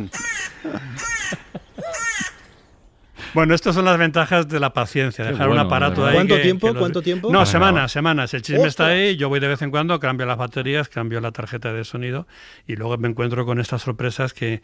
[3.34, 6.14] Bueno, estas son las ventajas de la paciencia, dejar un aparato ahí.
[6.14, 6.66] ¿Cuánto que- tiempo?
[6.68, 7.28] que los- ¿Cuánto tiempo?
[7.28, 7.46] No, Bueno.
[7.46, 8.32] semanas, semanas.
[8.34, 11.30] El chisme está ahí, yo voy de vez en cuando, cambio las baterías, cambio la
[11.30, 12.26] tarjeta de sonido
[12.66, 14.62] y luego me encuentro con estas sorpresas que,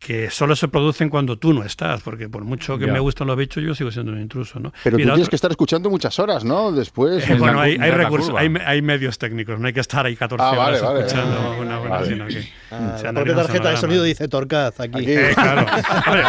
[0.00, 2.92] que solo se producen cuando tú no estás, porque por mucho que Ya.
[2.92, 4.72] me gustan los bichos, yo sigo siendo un intruso, ¿no?
[4.82, 6.72] Pero Mira, tú tienes otro- que estar escuchando muchas horas, ¿no?
[6.72, 7.28] Después.
[7.28, 10.16] Eh, bueno, hay, hay recursos, hay, me- hay medios técnicos, no hay que estar ahí
[10.16, 11.00] 14 Ah, vale, horas vale.
[11.06, 12.06] escuchando una buena, Vale.
[12.08, 14.96] sino que Ah, la propia tarjeta de sonido dice Torcaz aquí.
[15.00, 15.10] Aquí.
[15.12, 15.66] Eh, claro.
[16.06, 16.22] Hombre,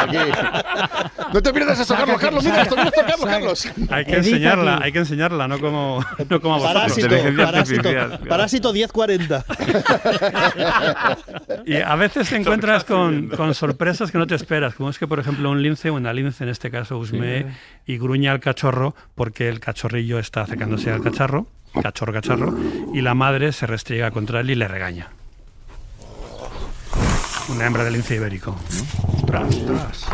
[1.33, 3.67] No te pierdas esto, Carlos, Carlos, mira esto, mira esto, Carlos, Carlos.
[3.89, 6.73] Hay que enseñarla, hay que enseñarla, no como, no como vosotros.
[6.83, 7.07] Parásito,
[7.37, 8.19] parásito, artificial.
[8.27, 9.45] parásito 1040.
[11.65, 15.05] Y a veces te encuentras con, con sorpresas que no te esperas, como es que,
[15.05, 17.45] por ejemplo, un lince, una lince, en este caso Usme,
[17.85, 21.45] y gruña al cachorro porque el cachorrillo está acercándose al cacharro,
[21.79, 22.57] cachorro, cacharro,
[22.91, 25.09] y la madre se restriega contra él y le regaña.
[27.49, 28.57] Una hembra de lince ibérico.
[29.31, 29.41] ¿no?
[29.47, 30.07] Ostras.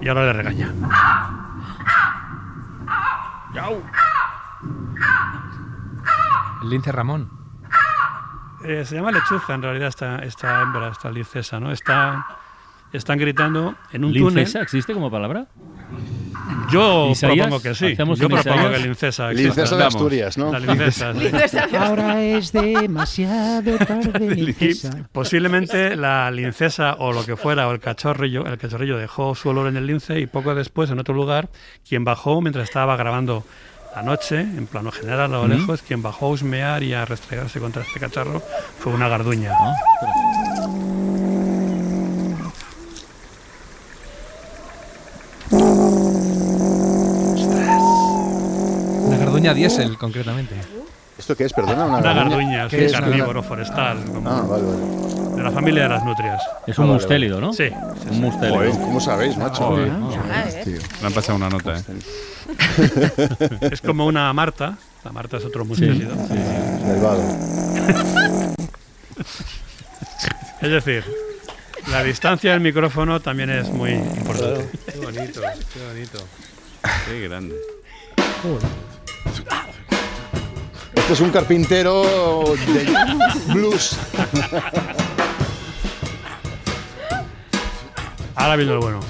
[0.00, 0.72] Y ahora le regaña.
[6.62, 7.30] El lince Ramón.
[8.64, 11.72] Eh, se llama lechuza en realidad esta, esta hembra, esta lincesa, ¿no?
[11.72, 12.24] Está,
[12.92, 14.36] están gritando en un túnel.
[14.36, 15.46] ¿Lincesa existe como palabra?
[16.70, 17.92] Yo Isaías, propongo que sí.
[17.92, 18.78] hacemos Yo propongo Isaías.
[18.80, 19.76] que lincesa Lincesa exista.
[19.76, 20.52] de Asturias, ¿no?
[20.52, 21.76] La lincesa, sí.
[21.76, 25.08] Ahora es demasiado tarde, lincesa.
[25.10, 29.66] posiblemente la lincesa o lo que fuera, o el cachorrillo, el cachorrillo dejó su olor
[29.66, 31.50] en el lince y poco después, en otro lugar,
[31.86, 33.44] quien bajó mientras estaba grabando
[33.94, 35.50] la noche, en plano general a lo Mm.
[35.50, 38.42] lejos, quien bajó a husmear y a restregarse contra este cacharro
[38.78, 39.52] fue una garduña.
[49.06, 50.54] Una garduña diésel, concretamente.
[51.18, 51.52] ¿Esto qué es?
[51.52, 52.92] Perdona, una, Una garduña, es ¿Qué un es?
[52.92, 55.36] carnívoro forestal, como Ah, vale, vale.
[55.36, 56.42] de la familia de las nutrias.
[56.66, 57.52] Es un Ah, vale, mustélido, ¿no?
[57.52, 57.68] Sí,
[58.10, 58.56] Un mustélido.
[58.56, 59.64] Joder, ¿Cómo sabéis, macho?
[59.66, 59.90] Joder.
[60.30, 60.62] Ah, ¿eh?
[60.64, 60.78] Tío.
[61.00, 61.82] Me han pasado una nota, ¿eh?
[63.72, 64.76] Es como una marta.
[65.04, 66.12] La marta es otro mustélido.
[70.60, 71.04] Es decir,
[71.90, 74.68] la distancia del micrófono también es muy importante.
[74.92, 75.40] Qué bonito,
[75.74, 76.18] qué bonito.
[77.08, 77.56] Qué grande.
[81.02, 82.04] Este es un carpintero
[82.68, 83.96] de blues.
[88.36, 89.00] Ahora viendo el bueno.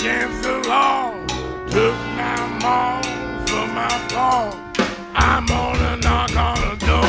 [0.00, 1.12] Against the law.
[1.70, 3.02] Took my mom
[3.46, 4.50] from my paw.
[5.14, 7.04] I'm gonna knock on the door.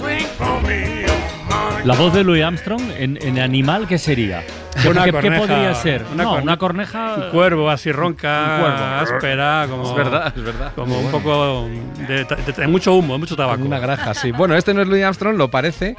[0.00, 1.04] Swing for me,
[1.48, 1.84] Monica.
[1.84, 4.42] La voz de Louis Armstrong en, en animal, ¿qué sería?
[4.82, 6.04] ¿Qué, Una qué- qué corneja, podría ser?
[6.12, 7.14] una no, corne- una corneja.
[7.16, 8.84] Un cuervo así ronca, Un cuervo.
[9.16, 9.90] áspera, como.
[9.90, 10.72] Es verdad, es verdad.
[10.76, 11.68] Como un poco
[12.06, 13.62] de, de- de mucho humo, de mucho tabaco.
[13.64, 14.30] Una granja, sí.
[14.32, 15.96] Bueno, este no es Louis Armstrong, lo parece,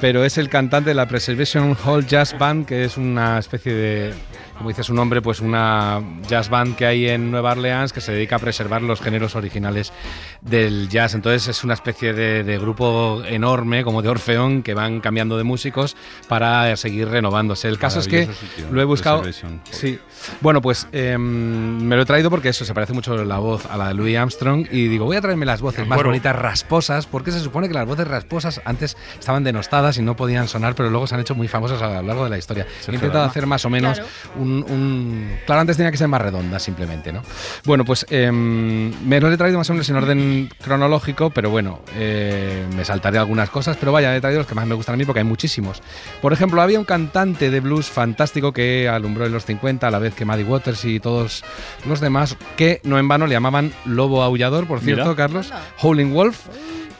[0.00, 4.14] pero es el cantante de la Preservation Hall Jazz Band, que es una especie de,
[4.56, 8.12] como dice su nombre, pues una jazz band que hay en Nueva Orleans que se
[8.12, 9.92] dedica a preservar los géneros originales
[10.40, 11.14] del jazz.
[11.14, 15.44] Entonces es una especie de, de grupo enorme, como de Orfeón, que van cambiando de
[15.44, 15.96] músicos
[16.28, 17.68] para seguir renovándose.
[17.68, 19.22] El caso es que sitio, lo he buscado.
[19.70, 19.98] Sí.
[20.40, 23.76] Bueno, pues em, me lo he traído porque eso se parece mucho la voz a
[23.76, 26.10] la de Louis Armstrong y digo, voy a traerme las voces más acuerdo.
[26.10, 30.48] bonitas, rasposas, porque se supone que las voces rasposas antes estaban denostadas y no podían
[30.48, 32.66] sonar, pero luego se han hecho muy famosas a lo largo de la historia.
[32.86, 34.08] He intentado hacer más o menos Claro.
[34.36, 37.22] un, un- Claro, antes tenía que ser más redonda, simplemente, ¿no?
[37.64, 41.80] Bueno, pues em, me lo he traído más o menos en orden cronológico, pero bueno,
[41.96, 44.98] eh, me saltaré algunas cosas, pero vaya, he traído los que más me gustan a
[44.98, 45.82] mí porque hay muchísimos.
[46.22, 49.98] Por ejemplo, había un cantante de blues fantástico que alumbró en los 50, a la
[49.98, 51.44] vez que Maddie Waters y todos
[51.86, 55.16] los demás, que no en vano le llamaban Lobo Aullador, por cierto, Mira.
[55.16, 56.46] Carlos, Howling Wolf,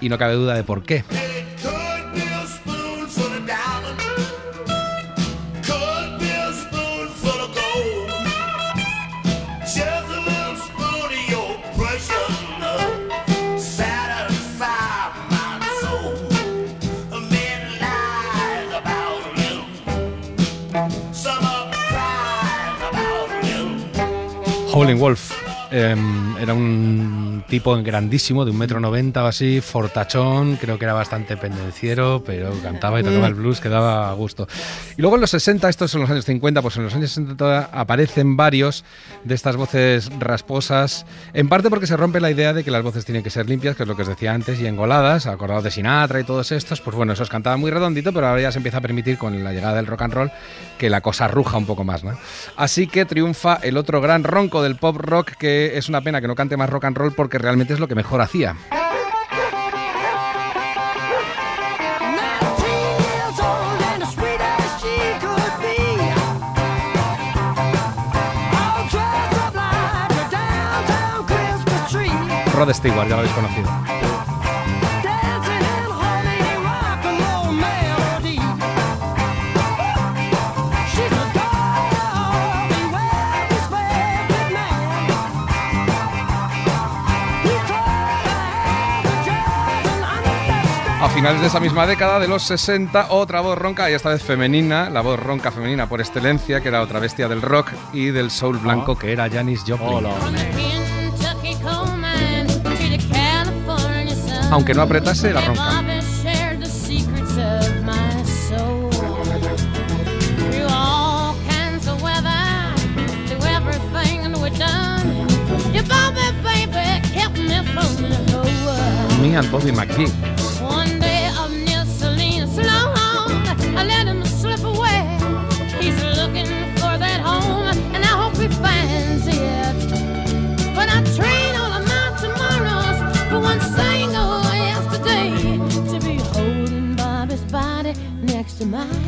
[0.01, 1.05] y no cabe duda de por qué.
[24.87, 25.26] Howling Wolf.
[25.77, 30.95] Em, era un tipo grandísimo, de un metro noventa o así, fortachón, creo que era
[30.95, 34.49] bastante pendenciero, pero cantaba y tocaba el blues que daba gusto.
[34.97, 37.71] Y luego en los 60, estos son los años 50, pues en los años 60
[37.73, 38.85] aparecen varios
[39.25, 43.05] de estas voces rasposas, en parte porque se rompe la idea de que las voces
[43.05, 45.71] tienen que ser limpias, que es lo que os decía antes, y engoladas, acordados de
[45.71, 48.79] Sinatra y todos estos, pues bueno, esos cantaban muy redondito, pero ahora ya se empieza
[48.79, 50.31] a permitir con la llegada del rock and roll
[50.79, 52.17] que la cosa ruja un poco más, ¿no?
[52.57, 56.29] Así que triunfa el otro gran ronco del pop rock, que es una pena que
[56.29, 58.57] no cante más rock and roll porque realmente es lo que mejor hacía.
[72.55, 73.96] Rod Stewart, ya lo habéis conocido.
[90.99, 94.23] A finales de esa misma década, de los 60, otra voz ronca, y esta vez
[94.23, 98.31] femenina, la voz ronca femenina por excelencia, que era otra bestia del rock y del
[98.31, 100.11] soul blanco, que era Janis Joplin.
[104.51, 105.83] Aunque no apretase, era ronca.
[105.83, 107.37] Bobby shared the secrets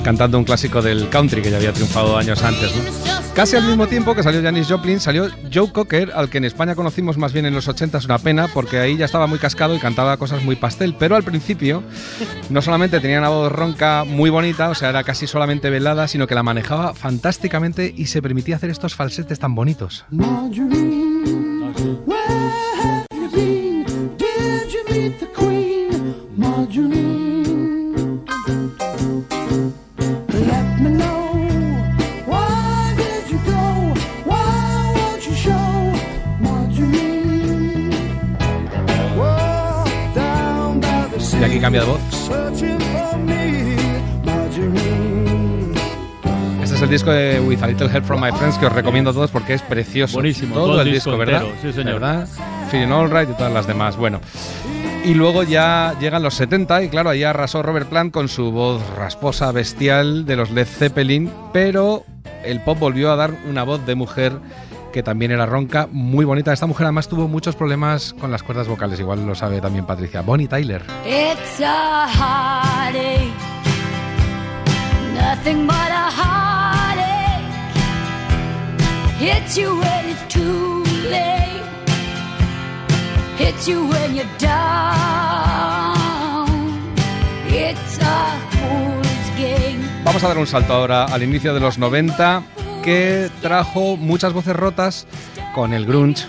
[0.03, 2.75] Cantando un clásico del country que ya había triunfado años antes.
[2.75, 3.19] ¿no?
[3.39, 6.75] Casi al mismo tiempo que salió Janis Joplin, salió Joe Cocker, al que en España
[6.75, 9.77] conocimos más bien en los 80, es una pena, porque ahí ya estaba muy cascado
[9.77, 10.97] y cantaba cosas muy pastel.
[10.99, 11.85] Pero al principio,
[12.51, 16.27] no solamente tenía una voz ronca muy bonita, o sea, era casi solamente velada, sino
[16.27, 20.05] que la manejaba fantásticamente y se permitía hacer estos falsetes tan bonitos.
[24.19, 25.48] Did you meet the
[41.41, 42.01] Y aquí cambia de voz.
[46.63, 49.11] Este es el disco de With a Little Help from My Friends que os recomiendo
[49.11, 50.15] a todos porque es precioso.
[50.15, 51.43] Buenísimo, Todo, todo el disco, disco ¿verdad?
[51.63, 51.95] sí, señor.
[52.01, 52.29] ¿Verdad?
[52.71, 53.97] Feeling Alright y todas las demás.
[53.97, 54.21] Bueno.
[55.05, 58.83] Y luego ya llegan los 70 y claro, ahí arrasó Robert Plant con su voz
[58.97, 62.05] rasposa, bestial de los Led Zeppelin, pero
[62.45, 64.33] el pop volvió a dar una voz de mujer
[64.93, 66.53] que también era ronca, muy bonita.
[66.53, 70.23] Esta mujer además tuvo muchos problemas con las cuerdas vocales, igual lo sabe también Patricia.
[70.23, 70.83] Bonnie Tyler.
[71.05, 73.33] It's a heartache,
[75.15, 77.09] nothing but a heartache.
[79.21, 81.65] Hits you when it's too late,
[83.39, 85.99] hits you when you're down.
[87.49, 89.85] It's a fool's game.
[90.05, 92.43] Vamos a dar un salto ahora al inicio de los 90
[92.83, 95.07] que trajo muchas voces rotas
[95.55, 96.27] con el grunge.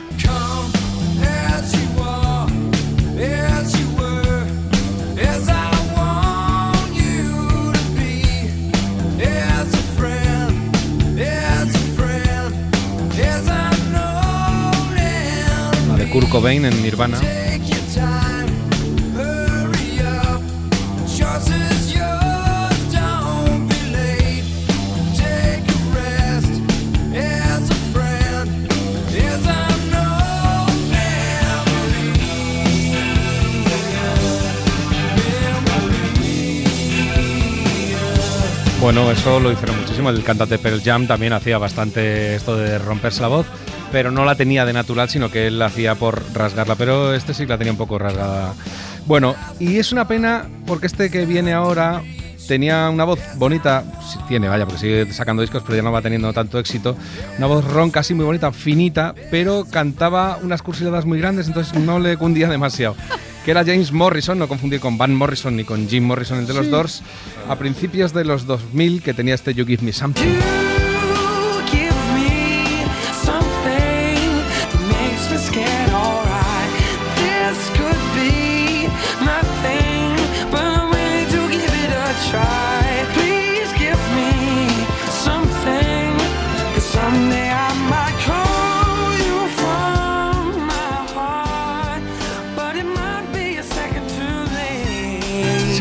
[15.97, 17.19] De Kurt Cobain en Nirvana.
[38.91, 40.09] Bueno, eso lo hicieron muchísimo.
[40.09, 43.45] El cantante Pearl Jam también hacía bastante esto de romperse la voz,
[43.91, 46.73] pero no la tenía de natural, sino que él la hacía por rasgarla.
[46.73, 48.55] Pero este sí la tenía un poco rasgada.
[49.05, 52.01] Bueno, y es una pena porque este que viene ahora
[52.47, 53.83] tenía una voz bonita,
[54.27, 56.97] tiene, vaya, porque sigue sacando discos, pero ya no va teniendo tanto éxito.
[57.37, 61.99] Una voz ronca, así muy bonita, finita, pero cantaba unas cursiladas muy grandes, entonces no
[61.99, 62.95] le cundía demasiado.
[63.49, 66.53] Que era James Morrison, no confundir con Van Morrison ni con Jim Morrison, el de
[66.53, 66.71] los Sí.
[66.71, 67.01] Doors,
[67.49, 70.68] a principios de los 2000, que tenía este You Give Me Something.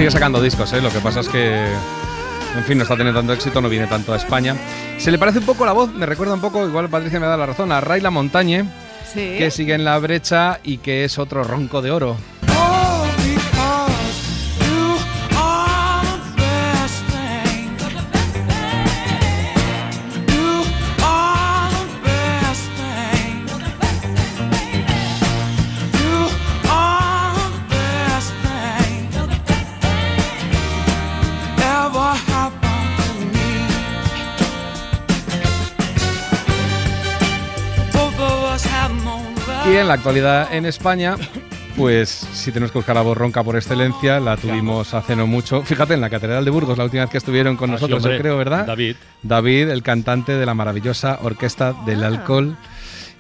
[0.09, 0.81] Sigue sacando discos, ¿eh?
[0.81, 1.67] lo que pasa es que,
[2.57, 4.57] en fin, no está teniendo tanto éxito, no viene tanto a España.
[4.97, 7.37] Se le parece un poco la voz, me recuerda un poco, igual Patricia me da
[7.37, 8.65] la razón, a Ray La Montañe,
[9.13, 9.35] Sí.
[9.37, 12.17] que sigue en la brecha y que es otro ronco de oro.
[12.49, 12.68] All
[39.89, 41.17] en la actualidad en España,
[41.75, 45.63] pues si tenemos que buscar la voz ronca por excelencia, la tuvimos hace no mucho.
[45.63, 48.19] Fíjate, en la Catedral de Burgos, la última vez que estuvieron con Ah, nosotros, yo
[48.19, 48.67] creo, ¿verdad?
[48.67, 48.97] David.
[49.23, 52.55] David, el cantante de la maravillosa Orquesta del Alcohol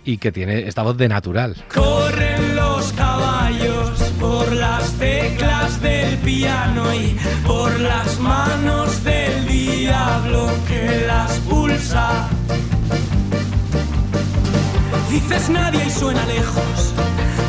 [0.05, 1.57] y que tiene esta voz de natural.
[1.73, 7.17] Corren los caballos por las teclas del piano y
[7.47, 12.29] por las manos del diablo que las pulsa.
[15.11, 16.95] Dices nadie y suena lejos,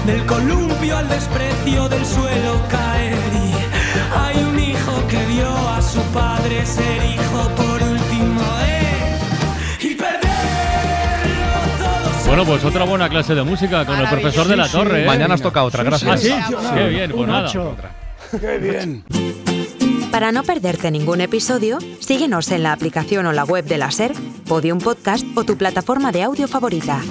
[0.06, 6.00] del columpio al desprecio del suelo caer y hay un hijo que vio a su
[6.14, 12.28] padre ser hijo por última vez y perderlo todo.
[12.28, 14.78] Bueno, pues otra buena clase de música con el profesor de la Sí, sí.
[14.78, 15.04] Torre.
[15.04, 15.06] ¿eh?
[15.08, 16.12] Mañana os toca otra, gracias.
[16.12, 16.30] ¿Ah, sí?
[16.30, 16.56] Sí.
[16.74, 17.52] Qué bien, pues nada.
[18.40, 19.04] Qué bien.
[20.12, 24.14] Para no perderte ningún episodio, síguenos en la aplicación o la web de la SER,
[24.48, 27.02] Podium Podcast o tu plataforma de audio favorita.